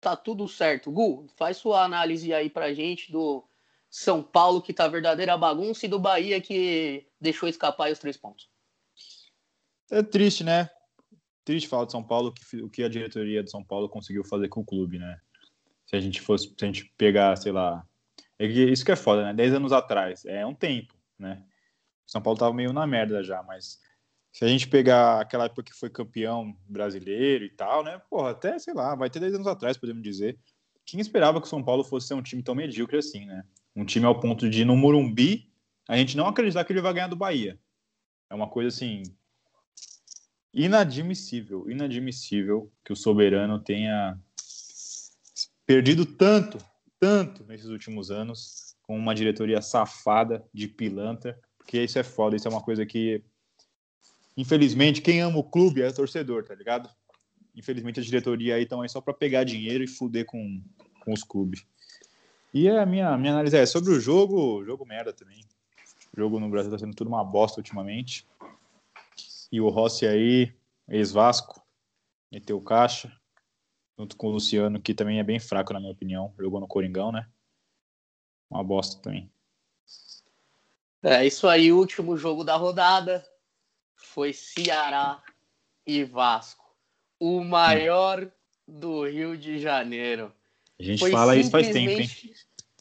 tá 0.02 0.16
tudo 0.16 0.48
certo. 0.48 0.92
Gu, 0.92 1.28
faz 1.38 1.58
sua 1.58 1.84
análise 1.84 2.34
aí 2.34 2.50
pra 2.50 2.74
gente 2.74 3.12
do 3.12 3.48
São 3.90 4.24
Paulo 4.24 4.62
que 4.62 4.74
tá 4.74 4.88
verdadeira 4.88 5.38
bagunça 5.38 5.86
e 5.86 5.90
do 5.90 6.00
Bahia 6.00 6.42
que 6.42 7.06
deixou 7.20 7.48
escapar 7.48 7.92
os 7.92 8.00
três 8.00 8.18
pontos. 8.18 8.50
É 9.92 10.02
triste, 10.02 10.44
né? 10.44 10.70
Triste 11.46 11.70
falar 11.70 11.86
de 11.86 11.92
São 11.92 12.04
Paulo 12.04 12.34
o 12.64 12.70
que 12.70 12.84
a 12.84 12.90
diretoria 12.90 13.44
de 13.44 13.52
São 13.52 13.64
Paulo 13.64 13.88
conseguiu 13.88 14.24
fazer 14.24 14.48
com 14.50 14.62
o 14.62 14.66
clube, 14.66 14.98
né? 14.98 15.20
Se 15.86 15.96
a 15.96 16.00
gente 16.00 16.20
fosse, 16.20 16.48
se 16.48 16.64
a 16.64 16.66
gente 16.66 16.86
pegar, 16.98 17.36
sei 17.36 17.52
lá, 17.52 17.86
é 18.40 18.46
isso 18.46 18.84
que 18.84 18.92
é 18.92 18.96
foda, 18.96 19.24
né? 19.24 19.34
Dez 19.34 19.54
anos 19.54 19.72
atrás, 19.72 20.26
é 20.26 20.46
um 20.46 20.56
tempo, 20.56 20.96
né? 21.20 21.44
São 22.08 22.22
Paulo 22.22 22.40
tava 22.40 22.54
meio 22.54 22.74
na 22.74 22.88
merda 22.88 23.24
já, 23.24 23.44
mas 23.44 23.80
se 24.32 24.46
a 24.46 24.48
gente 24.48 24.68
pegar 24.68 25.20
aquela 25.20 25.46
época 25.46 25.64
que 25.64 25.74
foi 25.74 25.90
campeão 25.90 26.56
brasileiro 26.68 27.44
e 27.44 27.50
tal, 27.50 27.84
né? 27.84 28.02
Porra, 28.10 28.32
até, 28.32 28.58
sei 28.58 28.74
lá, 28.74 28.96
vai 28.96 29.10
ter 29.10 29.20
10 29.20 29.36
anos 29.36 29.48
atrás, 29.48 29.78
podemos 29.78 30.02
dizer. 30.02 30.40
Quem 30.86 31.00
esperava 31.00 31.40
que 31.42 31.48
o 31.48 31.50
São 31.50 31.64
Paulo 31.64 31.84
fosse 31.84 32.08
ser 32.08 32.14
um 32.14 32.22
time 32.22 32.42
tão 32.42 32.56
medíocre 32.56 32.98
assim, 32.98 33.26
né? 33.26 33.44
Um 33.76 33.86
time 33.86 34.06
ao 34.06 34.20
ponto 34.20 34.50
de, 34.50 34.64
no 34.64 34.76
Morumbi, 34.76 35.52
a 35.88 35.98
gente 35.98 36.16
não 36.16 36.28
acreditar 36.28 36.64
que 36.64 36.72
ele 36.72 36.82
vai 36.82 36.94
ganhar 36.94 37.08
do 37.08 37.16
Bahia. 37.16 37.60
É 38.30 38.36
uma 38.36 38.48
coisa 38.48 38.70
assim. 38.70 39.04
Inadmissível, 40.54 41.70
inadmissível 41.70 42.72
que 42.84 42.92
o 42.92 42.96
soberano 42.96 43.60
tenha 43.60 44.18
perdido 45.66 46.06
tanto, 46.06 46.58
tanto 47.00 47.46
nesses 47.46 47.68
últimos 47.68 48.12
anos, 48.12 48.76
com 48.82 48.98
uma 48.98 49.16
diretoria 49.16 49.62
safada 49.62 50.46
de 50.54 50.68
pilantra, 50.68 51.40
porque 51.58 51.82
isso 51.82 51.98
é 51.98 52.04
foda, 52.04 52.36
isso 52.36 52.48
é 52.48 52.52
uma 52.52 52.62
coisa 52.62 52.86
que 52.86 53.24
infelizmente, 54.36 55.02
quem 55.02 55.22
ama 55.22 55.38
o 55.38 55.44
clube 55.44 55.82
é 55.82 55.92
torcedor, 55.92 56.44
tá 56.44 56.56
ligado? 56.56 56.90
Infelizmente, 57.56 58.00
a 58.00 58.04
diretoria 58.04 58.56
aí 58.56 58.64
estão 58.64 58.82
aí 58.82 58.90
só 58.90 59.02
para 59.02 59.14
pegar 59.14 59.44
dinheiro 59.44 59.84
e 59.84 59.88
fuder 59.88 60.26
com, 60.26 60.62
com 61.02 61.14
os 61.14 61.24
clubes. 61.24 61.66
E 62.54 62.70
a 62.70 62.86
minha, 62.86 63.18
minha 63.18 63.34
análise 63.34 63.58
é 63.58 63.66
sobre 63.66 63.92
o 63.92 64.00
jogo, 64.00 64.64
jogo 64.64 64.86
merda 64.86 65.14
também. 65.14 65.44
O 66.16 66.20
jogo 66.20 66.40
no 66.40 66.50
Brasil 66.50 66.72
tá 66.72 66.78
sendo 66.78 66.96
tudo 66.96 67.08
uma 67.08 67.24
bosta 67.24 67.60
ultimamente. 67.60 68.28
E 69.52 69.60
o 69.60 69.70
Rossi 69.70 70.06
aí, 70.06 70.54
ex-Vasco, 70.88 71.62
meteu 72.32 72.60
caixa, 72.62 73.12
junto 73.98 74.16
com 74.16 74.28
o 74.28 74.32
Luciano, 74.32 74.82
que 74.82 74.94
também 74.94 75.20
é 75.20 75.24
bem 75.24 75.40
fraco, 75.40 75.74
na 75.74 75.80
minha 75.80 75.92
opinião. 75.92 76.34
Jogou 76.40 76.60
no 76.60 76.68
Coringão, 76.68 77.12
né? 77.12 77.28
Uma 78.50 78.64
bosta 78.64 79.02
também. 79.02 79.32
É 81.04 81.26
isso 81.26 81.48
aí, 81.48 81.72
último 81.72 82.16
jogo 82.16 82.44
da 82.44 82.56
rodada 82.56 83.26
foi 84.06 84.34
Ceará 84.34 85.22
e 85.86 86.04
Vasco. 86.04 86.66
O 87.20 87.44
maior 87.44 88.30
do 88.68 89.06
Rio 89.06 89.38
de 89.38 89.60
Janeiro. 89.60 90.32
A 90.80 90.84
gente 90.84 91.00
foi 91.00 91.12
fala 91.12 91.36
isso 91.36 91.52
faz 91.52 91.70
tempo, 91.70 92.02
hein? 92.02 92.10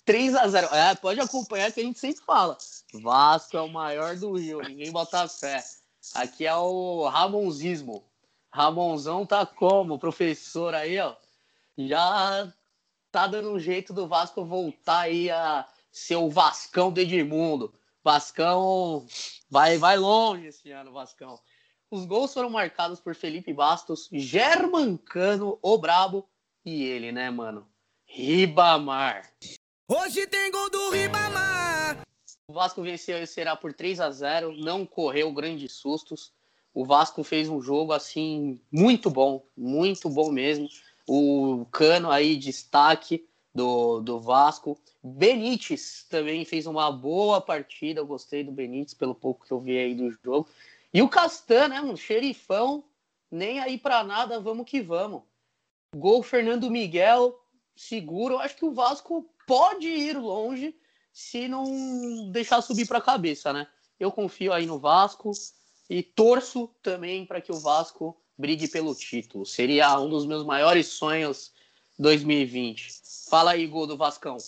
3 0.04 0.35
a 0.35 0.48
0 0.48 0.66
É, 0.74 0.94
pode 0.94 1.20
acompanhar 1.20 1.70
que 1.72 1.80
a 1.80 1.85
gente 1.85 1.98
sempre 1.98 2.22
fala. 2.24 2.56
Vasco 2.94 3.56
é 3.56 3.61
o 3.61 3.68
maior 3.68 4.16
do 4.16 4.37
Rio, 4.37 4.61
ninguém 4.62 4.90
bota 4.90 5.28
fé. 5.28 5.62
Aqui 6.14 6.46
é 6.46 6.56
o 6.56 7.06
Ramonzismo. 7.09 8.04
Ramonzão 8.50 9.24
tá 9.24 9.46
como? 9.46 9.98
Professor 9.98 10.74
aí, 10.74 10.98
ó. 10.98 11.14
Já 11.78 12.52
tá 13.12 13.26
dando 13.26 13.52
um 13.52 13.59
jeito 13.61 13.92
do 13.92 14.09
Vasco 14.09 14.44
voltar 14.44 15.00
aí 15.00 15.30
a 15.30 15.66
ser 15.92 16.16
o 16.16 16.28
Vascão 16.28 16.90
do 16.90 17.00
Edmundo. 17.00 17.72
Vascão 18.02 19.06
vai, 19.48 19.76
vai 19.76 19.96
longe 19.96 20.46
esse 20.46 20.70
ano, 20.70 20.92
Vascão. 20.92 21.38
Os 21.90 22.04
gols 22.04 22.32
foram 22.32 22.48
marcados 22.48 23.00
por 23.00 23.14
Felipe 23.14 23.52
Bastos, 23.52 24.08
Germancano, 24.12 25.58
o 25.60 25.76
Brabo 25.76 26.28
e 26.64 26.84
ele, 26.84 27.12
né, 27.12 27.30
mano? 27.30 27.66
Ribamar. 28.06 29.30
Hoje 29.88 30.26
tem 30.26 30.50
gol 30.50 30.70
do 30.70 30.90
Ribamar. 30.90 32.00
O 32.48 32.52
Vasco 32.52 32.82
venceu 32.82 33.22
e 33.22 33.26
será 33.26 33.54
por 33.54 33.72
3 33.72 34.00
a 34.00 34.10
0, 34.10 34.56
não 34.56 34.86
correu 34.86 35.32
grandes 35.32 35.72
sustos. 35.72 36.32
O 36.72 36.84
Vasco 36.84 37.22
fez 37.22 37.48
um 37.48 37.60
jogo 37.60 37.92
assim 37.92 38.60
muito 38.72 39.10
bom, 39.10 39.44
muito 39.56 40.08
bom 40.08 40.30
mesmo. 40.30 40.68
O 41.06 41.66
Cano 41.72 42.10
aí 42.10 42.36
destaque 42.36 43.28
do, 43.54 44.00
do 44.00 44.20
Vasco. 44.20 44.78
Benítez 45.02 46.06
também 46.08 46.44
fez 46.44 46.66
uma 46.66 46.90
boa 46.90 47.40
partida. 47.40 48.00
Eu 48.00 48.06
gostei 48.06 48.44
do 48.44 48.52
Benítez 48.52 48.94
pelo 48.94 49.14
pouco 49.14 49.46
que 49.46 49.52
eu 49.52 49.60
vi 49.60 49.78
aí 49.78 49.94
do 49.94 50.10
jogo. 50.10 50.48
E 50.92 51.02
o 51.02 51.08
Castan, 51.08 51.68
né, 51.68 51.80
um 51.80 51.96
xerifão, 51.96 52.84
nem 53.30 53.60
aí 53.60 53.78
para 53.78 54.02
nada, 54.02 54.40
vamos 54.40 54.68
que 54.68 54.80
vamos. 54.80 55.22
Gol 55.94 56.22
Fernando 56.22 56.70
Miguel, 56.70 57.38
seguro. 57.76 58.34
Eu 58.34 58.40
acho 58.40 58.56
que 58.56 58.64
o 58.64 58.74
Vasco 58.74 59.28
pode 59.46 59.88
ir 59.88 60.16
longe 60.16 60.76
se 61.12 61.48
não 61.48 62.30
deixar 62.30 62.62
subir 62.62 62.86
para 62.86 62.98
a 62.98 63.02
cabeça, 63.02 63.52
né? 63.52 63.66
Eu 63.98 64.10
confio 64.10 64.52
aí 64.52 64.66
no 64.66 64.78
Vasco 64.78 65.32
e 65.88 66.02
torço 66.02 66.68
também 66.82 67.26
para 67.26 67.40
que 67.40 67.52
o 67.52 67.58
Vasco 67.58 68.16
brigue 68.38 68.68
pelo 68.68 68.94
título. 68.94 69.44
Seria 69.44 69.98
um 70.00 70.08
dos 70.08 70.24
meus 70.24 70.44
maiores 70.44 70.86
sonhos 70.86 71.52
2020. 72.00 72.88
Fala 73.28 73.52
aí, 73.52 73.66
gol 73.66 73.86
do 73.86 73.96
Vascão. 73.96 74.38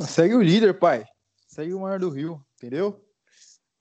Segue 0.00 0.34
o 0.34 0.42
líder, 0.42 0.78
pai. 0.78 1.04
Segue 1.46 1.74
o 1.74 1.80
maior 1.80 2.00
do 2.00 2.08
Rio, 2.08 2.44
entendeu? 2.56 3.04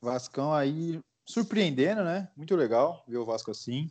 Vascão 0.01 0.53
aí 0.53 0.99
surpreendendo, 1.25 2.03
né? 2.03 2.29
Muito 2.35 2.55
legal 2.55 3.03
ver 3.07 3.17
o 3.17 3.25
Vasco 3.25 3.51
assim. 3.51 3.89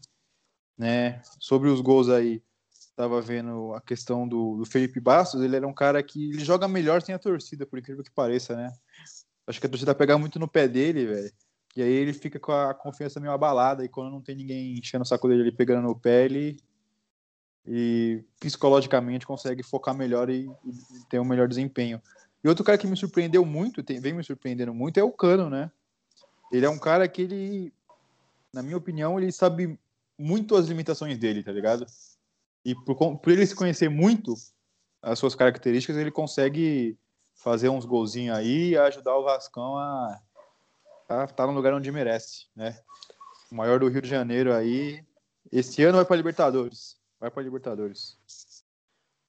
Né? 0.76 1.22
Sobre 1.40 1.68
os 1.70 1.80
gols 1.80 2.08
aí, 2.08 2.42
tava 2.94 3.20
vendo 3.20 3.72
a 3.74 3.80
questão 3.80 4.28
do, 4.28 4.56
do, 4.56 4.66
Felipe 4.66 5.00
Bastos, 5.00 5.40
ele 5.40 5.56
era 5.56 5.66
um 5.66 5.74
cara 5.74 6.02
que 6.02 6.30
ele 6.30 6.44
joga 6.44 6.68
melhor 6.68 7.00
sem 7.00 7.14
a 7.14 7.18
torcida, 7.18 7.64
por 7.64 7.78
incrível 7.78 8.04
que 8.04 8.10
pareça, 8.10 8.54
né? 8.54 8.72
Acho 9.46 9.60
que 9.60 9.66
a 9.66 9.70
torcida 9.70 9.94
pega 9.94 10.18
muito 10.18 10.38
no 10.38 10.48
pé 10.48 10.68
dele, 10.68 11.06
velho. 11.06 11.32
E 11.76 11.82
aí 11.82 11.90
ele 11.90 12.12
fica 12.12 12.38
com 12.38 12.52
a 12.52 12.74
confiança 12.74 13.20
meio 13.20 13.32
abalada, 13.32 13.84
e 13.84 13.88
quando 13.88 14.10
não 14.10 14.20
tem 14.20 14.36
ninguém 14.36 14.78
enchendo 14.78 15.02
o 15.02 15.06
saco 15.06 15.28
dele 15.28 15.42
ali 15.42 15.52
pegando 15.52 15.82
no 15.82 15.98
pé, 15.98 16.24
ele 16.24 16.56
e 17.66 18.22
psicologicamente 18.38 19.26
consegue 19.26 19.62
focar 19.62 19.94
melhor 19.94 20.28
e, 20.28 20.50
e 20.64 21.04
ter 21.08 21.18
um 21.18 21.24
melhor 21.24 21.48
desempenho. 21.48 22.00
E 22.42 22.48
outro 22.48 22.64
cara 22.64 22.76
que 22.76 22.86
me 22.86 22.96
surpreendeu 22.96 23.44
muito, 23.44 23.82
tem, 23.82 23.98
vem 24.00 24.12
me 24.12 24.22
surpreendendo 24.22 24.74
muito, 24.74 24.98
é 24.98 25.02
o 25.02 25.10
Cano, 25.10 25.48
né? 25.48 25.70
Ele 26.52 26.66
é 26.66 26.68
um 26.68 26.78
cara 26.78 27.08
que 27.08 27.22
ele, 27.22 27.72
na 28.52 28.62
minha 28.62 28.76
opinião, 28.76 29.18
ele 29.18 29.32
sabe 29.32 29.78
muito 30.18 30.54
as 30.54 30.66
limitações 30.66 31.18
dele, 31.18 31.42
tá 31.42 31.50
ligado? 31.50 31.86
E 32.64 32.74
por, 32.74 33.18
por 33.18 33.32
ele 33.32 33.46
se 33.46 33.54
conhecer 33.54 33.88
muito 33.88 34.34
as 35.02 35.18
suas 35.18 35.34
características, 35.34 35.96
ele 35.96 36.10
consegue 36.10 36.98
fazer 37.34 37.68
uns 37.68 37.84
golzinhos 37.84 38.36
aí 38.36 38.70
e 38.70 38.78
ajudar 38.78 39.16
o 39.16 39.24
Vascão 39.24 39.76
a 39.76 40.20
estar 41.02 41.26
tá 41.28 41.46
no 41.46 41.52
lugar 41.52 41.74
onde 41.74 41.90
merece, 41.90 42.46
né? 42.54 42.78
O 43.50 43.54
maior 43.54 43.78
do 43.78 43.88
Rio 43.88 44.02
de 44.02 44.08
Janeiro 44.08 44.52
aí. 44.52 45.04
Esse 45.52 45.82
ano 45.82 45.96
vai 45.96 46.04
para 46.04 46.16
Libertadores. 46.16 46.96
Vai 47.24 47.30
para 47.30 47.42
Libertadores. 47.42 48.18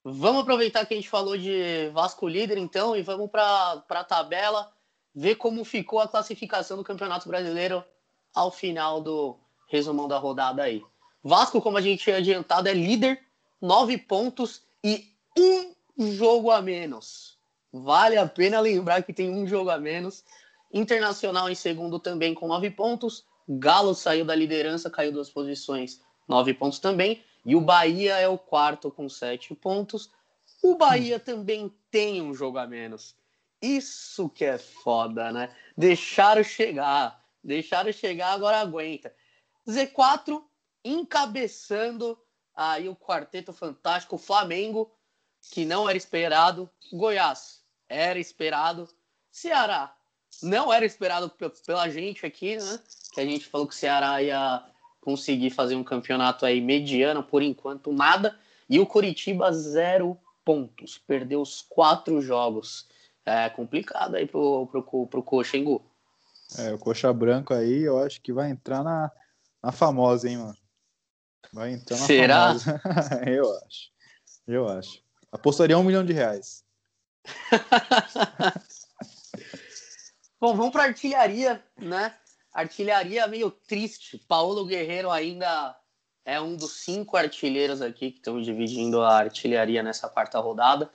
Vamos 0.04 0.42
aproveitar 0.42 0.84
que 0.84 0.92
a 0.92 0.96
gente 0.98 1.08
falou 1.08 1.34
de 1.38 1.88
Vasco 1.94 2.28
líder, 2.28 2.58
então, 2.58 2.94
e 2.94 3.00
vamos 3.00 3.30
para 3.30 3.82
a 3.88 4.04
tabela, 4.04 4.70
ver 5.14 5.36
como 5.36 5.64
ficou 5.64 5.98
a 5.98 6.06
classificação 6.06 6.76
do 6.76 6.84
Campeonato 6.84 7.26
Brasileiro 7.26 7.82
ao 8.34 8.50
final 8.50 9.00
do 9.00 9.38
resumão 9.66 10.06
da 10.06 10.18
rodada 10.18 10.62
aí. 10.62 10.84
Vasco, 11.24 11.62
como 11.62 11.78
a 11.78 11.80
gente 11.80 12.02
tinha 12.02 12.18
adiantado, 12.18 12.68
é 12.68 12.74
líder, 12.74 13.18
nove 13.62 13.96
pontos 13.96 14.60
e 14.84 15.10
um 15.98 16.12
jogo 16.12 16.50
a 16.50 16.60
menos. 16.60 17.38
Vale 17.72 18.18
a 18.18 18.28
pena 18.28 18.60
lembrar 18.60 19.04
que 19.04 19.12
tem 19.14 19.30
um 19.30 19.46
jogo 19.46 19.70
a 19.70 19.78
menos. 19.78 20.22
Internacional 20.70 21.48
em 21.48 21.54
segundo 21.54 21.98
também 21.98 22.34
com 22.34 22.46
nove 22.46 22.68
pontos. 22.70 23.24
Galo 23.48 23.94
saiu 23.94 24.26
da 24.26 24.34
liderança, 24.34 24.90
caiu 24.90 25.12
duas 25.12 25.30
posições, 25.30 26.02
nove 26.28 26.52
pontos 26.52 26.78
também. 26.78 27.24
E 27.46 27.54
o 27.54 27.60
Bahia 27.60 28.16
é 28.16 28.26
o 28.26 28.36
quarto 28.36 28.90
com 28.90 29.08
sete 29.08 29.54
pontos. 29.54 30.10
O 30.60 30.74
Bahia 30.74 31.20
também 31.20 31.72
tem 31.92 32.20
um 32.20 32.34
jogo 32.34 32.58
a 32.58 32.66
menos. 32.66 33.14
Isso 33.62 34.28
que 34.28 34.44
é 34.44 34.58
foda, 34.58 35.32
né? 35.32 35.54
Deixaram 35.78 36.42
chegar. 36.42 37.24
Deixaram 37.44 37.92
chegar, 37.92 38.32
agora 38.32 38.58
aguenta. 38.60 39.14
Z4 39.66 40.42
encabeçando 40.84 42.18
aí 42.54 42.88
o 42.88 42.96
quarteto 42.96 43.52
fantástico 43.52 44.18
Flamengo, 44.18 44.92
que 45.52 45.64
não 45.64 45.88
era 45.88 45.96
esperado. 45.96 46.68
Goiás 46.92 47.62
era 47.88 48.18
esperado. 48.18 48.88
Ceará 49.30 49.96
não 50.42 50.72
era 50.72 50.84
esperado 50.84 51.30
pela 51.64 51.88
gente 51.88 52.26
aqui, 52.26 52.56
né? 52.56 52.80
Que 53.12 53.20
a 53.20 53.24
gente 53.24 53.46
falou 53.46 53.68
que 53.68 53.74
o 53.74 53.78
Ceará 53.78 54.20
ia 54.20 54.64
conseguir 55.06 55.50
fazer 55.50 55.76
um 55.76 55.84
campeonato 55.84 56.44
aí 56.44 56.60
mediano, 56.60 57.22
por 57.22 57.40
enquanto 57.40 57.92
nada. 57.92 58.36
E 58.68 58.80
o 58.80 58.84
Curitiba, 58.84 59.52
zero 59.52 60.18
pontos. 60.44 60.98
Perdeu 60.98 61.40
os 61.40 61.62
quatro 61.62 62.20
jogos. 62.20 62.88
É 63.24 63.48
complicado 63.48 64.16
aí 64.16 64.26
pro, 64.26 64.66
pro, 64.66 64.82
pro, 64.82 65.06
pro 65.06 65.22
Coxa, 65.22 65.56
hein, 65.56 65.62
Gu? 65.62 65.80
É, 66.58 66.72
o 66.72 66.78
Coxa 66.78 67.12
Branco 67.12 67.54
aí, 67.54 67.82
eu 67.82 68.02
acho 68.02 68.20
que 68.20 68.32
vai 68.32 68.50
entrar 68.50 68.82
na, 68.82 69.12
na 69.62 69.70
famosa, 69.70 70.28
hein, 70.28 70.38
mano? 70.38 70.56
Vai 71.52 71.72
entrar 71.72 72.00
na 72.00 72.04
Será? 72.04 72.46
famosa. 72.48 72.80
eu 73.30 73.56
acho. 73.58 73.92
Eu 74.44 74.68
acho. 74.68 75.00
Apostaria 75.30 75.78
um 75.78 75.84
milhão 75.84 76.04
de 76.04 76.12
reais. 76.12 76.64
Bom, 80.40 80.56
vamos 80.56 80.72
para 80.72 80.82
artilharia, 80.82 81.64
né? 81.78 82.12
Artilharia 82.56 83.26
meio 83.26 83.50
triste. 83.50 84.16
Paulo 84.16 84.64
Guerreiro 84.64 85.10
ainda 85.10 85.76
é 86.24 86.40
um 86.40 86.56
dos 86.56 86.72
cinco 86.72 87.14
artilheiros 87.14 87.82
aqui 87.82 88.10
que 88.10 88.16
estão 88.16 88.40
dividindo 88.40 89.02
a 89.02 89.14
artilharia 89.14 89.82
nessa 89.82 90.08
quarta 90.08 90.38
rodada. 90.40 90.90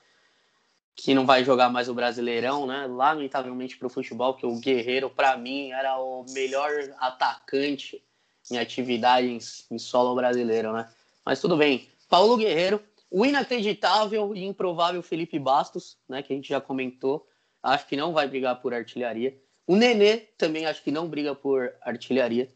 Que 0.95 1.13
não 1.13 1.23
vai 1.23 1.45
jogar 1.45 1.69
mais 1.69 1.87
o 1.87 1.93
Brasileirão, 1.93 2.65
né? 2.65 2.87
Lamentavelmente 2.87 3.77
para 3.77 3.85
o 3.85 3.91
futebol, 3.91 4.33
que 4.33 4.43
o 4.43 4.59
Guerreiro, 4.59 5.07
para 5.07 5.37
mim, 5.37 5.71
era 5.71 5.99
o 5.99 6.25
melhor 6.31 6.71
atacante 6.97 8.03
em 8.49 8.57
atividade 8.57 9.27
em, 9.27 9.37
em 9.69 9.77
solo 9.77 10.15
brasileiro, 10.15 10.73
né? 10.73 10.89
Mas 11.23 11.39
tudo 11.39 11.55
bem. 11.55 11.87
Paulo 12.09 12.37
Guerreiro, 12.37 12.83
o 13.11 13.23
inacreditável 13.23 14.35
e 14.35 14.43
improvável 14.43 15.03
Felipe 15.03 15.37
Bastos, 15.37 15.95
né? 16.09 16.23
Que 16.23 16.33
a 16.33 16.35
gente 16.35 16.49
já 16.49 16.59
comentou. 16.59 17.27
Acho 17.61 17.85
que 17.85 17.95
não 17.95 18.13
vai 18.13 18.27
brigar 18.27 18.59
por 18.59 18.73
artilharia. 18.73 19.39
O 19.71 19.77
Nenê 19.77 20.17
também 20.37 20.65
acho 20.65 20.83
que 20.83 20.91
não 20.91 21.07
briga 21.07 21.33
por 21.33 21.73
artilharia. 21.81 22.53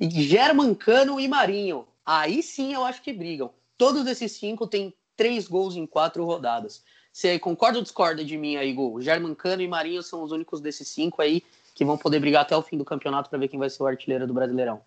E 0.00 0.08
Germancano 0.22 1.20
e 1.20 1.28
Marinho. 1.28 1.86
Aí 2.02 2.42
sim 2.42 2.72
eu 2.72 2.82
acho 2.82 3.02
que 3.02 3.12
brigam. 3.12 3.52
Todos 3.76 4.06
esses 4.06 4.32
cinco 4.32 4.66
têm 4.66 4.94
três 5.14 5.46
gols 5.46 5.76
em 5.76 5.86
quatro 5.86 6.24
rodadas. 6.24 6.82
Você 7.12 7.38
concorda 7.38 7.76
ou 7.76 7.82
discorda 7.82 8.24
de 8.24 8.38
mim 8.38 8.56
aí, 8.56 8.72
Gol? 8.72 9.02
Germancano 9.02 9.60
e 9.60 9.68
Marinho 9.68 10.02
são 10.02 10.22
os 10.22 10.32
únicos 10.32 10.62
desses 10.62 10.88
cinco 10.88 11.20
aí 11.20 11.42
que 11.74 11.84
vão 11.84 11.98
poder 11.98 12.18
brigar 12.20 12.40
até 12.40 12.56
o 12.56 12.62
fim 12.62 12.78
do 12.78 12.86
campeonato 12.86 13.28
para 13.28 13.38
ver 13.38 13.48
quem 13.48 13.58
vai 13.58 13.68
ser 13.68 13.82
o 13.82 13.86
artilheiro 13.86 14.26
do 14.26 14.32
Brasileirão. 14.32 14.80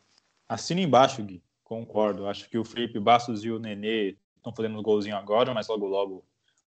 Assina 0.49 0.81
embaixo, 0.81 1.21
Gui. 1.21 1.39
Concordo. 1.63 2.25
Acho 2.25 2.49
que 2.49 2.57
o 2.57 2.65
Felipe 2.65 2.99
Bastos 2.99 3.45
e 3.45 3.51
o 3.51 3.59
Nenê 3.59 4.17
estão 4.37 4.51
fazendo 4.55 4.75
os 4.75 4.81
golzinhos 4.81 5.19
agora, 5.19 5.53
mas 5.53 5.67
logo 5.67 5.85
logo 5.85 6.25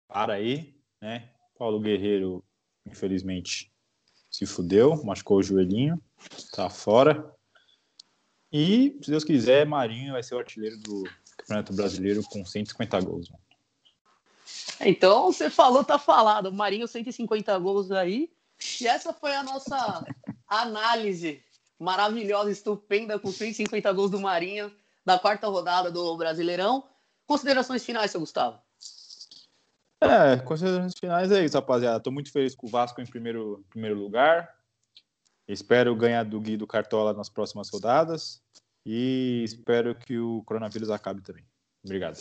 para 0.10 0.34
aí, 0.34 0.76
né? 1.00 1.30
Paulo 1.58 1.80
Guerreiro, 1.80 2.44
infelizmente, 2.86 3.73
se 4.34 4.48
fudeu, 4.48 5.04
machucou 5.04 5.38
o 5.38 5.44
joelhinho, 5.44 6.02
tá 6.52 6.68
fora. 6.68 7.32
E, 8.52 8.98
se 9.04 9.12
Deus 9.12 9.24
quiser, 9.24 9.64
Marinho 9.66 10.14
vai 10.14 10.24
ser 10.24 10.34
o 10.34 10.40
artilheiro 10.40 10.78
do 10.80 11.04
Campeonato 11.38 11.72
Brasileiro 11.74 12.24
com 12.24 12.44
150 12.44 13.00
gols. 13.02 13.30
Mano. 13.30 13.44
Então, 14.82 15.32
você 15.32 15.52
falou, 15.52 15.84
tá 15.84 16.00
falado. 16.00 16.52
Marinho, 16.52 16.88
150 16.88 17.58
gols 17.60 17.92
aí. 17.92 18.32
E 18.82 18.88
essa 18.88 19.14
foi 19.14 19.36
a 19.36 19.44
nossa 19.44 20.04
análise 20.48 21.44
maravilhosa, 21.80 22.50
estupenda, 22.50 23.20
com 23.20 23.32
150 23.32 23.92
gols 23.94 24.10
do 24.10 24.20
Marinho, 24.20 24.72
da 25.06 25.20
quarta 25.20 25.48
rodada 25.48 25.92
do 25.92 26.18
Brasileirão. 26.18 26.88
Considerações 27.28 27.86
finais, 27.86 28.10
seu 28.10 28.20
Gustavo? 28.20 28.63
É, 30.04 30.38
considerações 30.40 30.94
finais 31.00 31.32
é 31.32 31.46
isso, 31.46 31.56
rapaziada. 31.56 32.00
Tô 32.00 32.12
muito 32.12 32.32
feliz 32.32 32.54
com 32.54 32.68
o 32.68 32.70
Vasco 32.70 33.02
em 33.02 33.06
primeiro, 33.06 33.64
primeiro 33.70 33.98
lugar. 33.98 34.54
Espero 35.48 35.96
ganhar 35.96 36.24
do 36.24 36.42
Gui 36.42 36.58
do 36.58 36.68
Cartola 36.68 37.14
nas 37.14 37.30
próximas 37.30 37.70
rodadas. 37.70 38.42
E 38.86 39.42
espero 39.46 39.96
que 39.96 40.18
o 40.20 40.44
coronavírus 40.44 40.90
acabe 40.90 41.22
também. 41.22 41.46
Obrigado. 41.84 42.18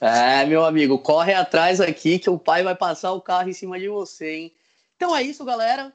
É, 0.00 0.44
meu 0.44 0.64
amigo, 0.64 0.98
corre 0.98 1.32
atrás 1.32 1.80
aqui 1.80 2.18
que 2.18 2.28
o 2.28 2.38
pai 2.38 2.64
vai 2.64 2.74
passar 2.74 3.12
o 3.12 3.20
carro 3.20 3.48
em 3.48 3.52
cima 3.52 3.78
de 3.78 3.88
você, 3.88 4.34
hein? 4.34 4.54
Então 4.96 5.14
é 5.14 5.22
isso, 5.22 5.44
galera. 5.44 5.92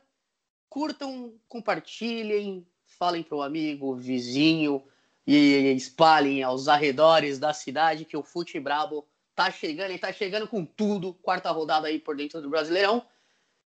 Curtam, 0.70 1.34
compartilhem, 1.48 2.66
falem 2.86 3.24
para 3.24 3.38
o 3.38 3.42
amigo, 3.42 3.96
vizinho 3.96 4.84
e 5.28 5.74
espalhem 5.76 6.44
aos 6.44 6.68
arredores 6.68 7.40
da 7.40 7.54
cidade 7.54 8.06
que 8.06 8.18
o 8.18 8.24
Fute 8.24 8.60
Brabo 8.60 9.06
tá 9.40 9.50
chegando 9.50 9.94
e 9.94 9.98
tá 9.98 10.12
chegando 10.12 10.50
com 10.50 10.66
tudo. 10.66 11.14
Quarta 11.14 11.50
rodada 11.50 11.88
aí 11.88 11.98
por 11.98 12.14
dentro 12.14 12.42
do 12.42 12.50
Brasileirão. 12.50 13.06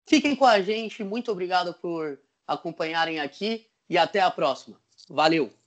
Fiquem 0.08 0.36
com 0.36 0.45
a 0.45 0.62
gente. 0.62 1.04
Muito 1.04 1.32
obrigado 1.32 1.73
por 1.73 2.19
acompanharem 2.45 3.19
aqui 3.19 3.65
e 3.89 3.97
até 3.97 4.19
a 4.19 4.30
próxima. 4.30 4.80
Valeu! 5.10 5.56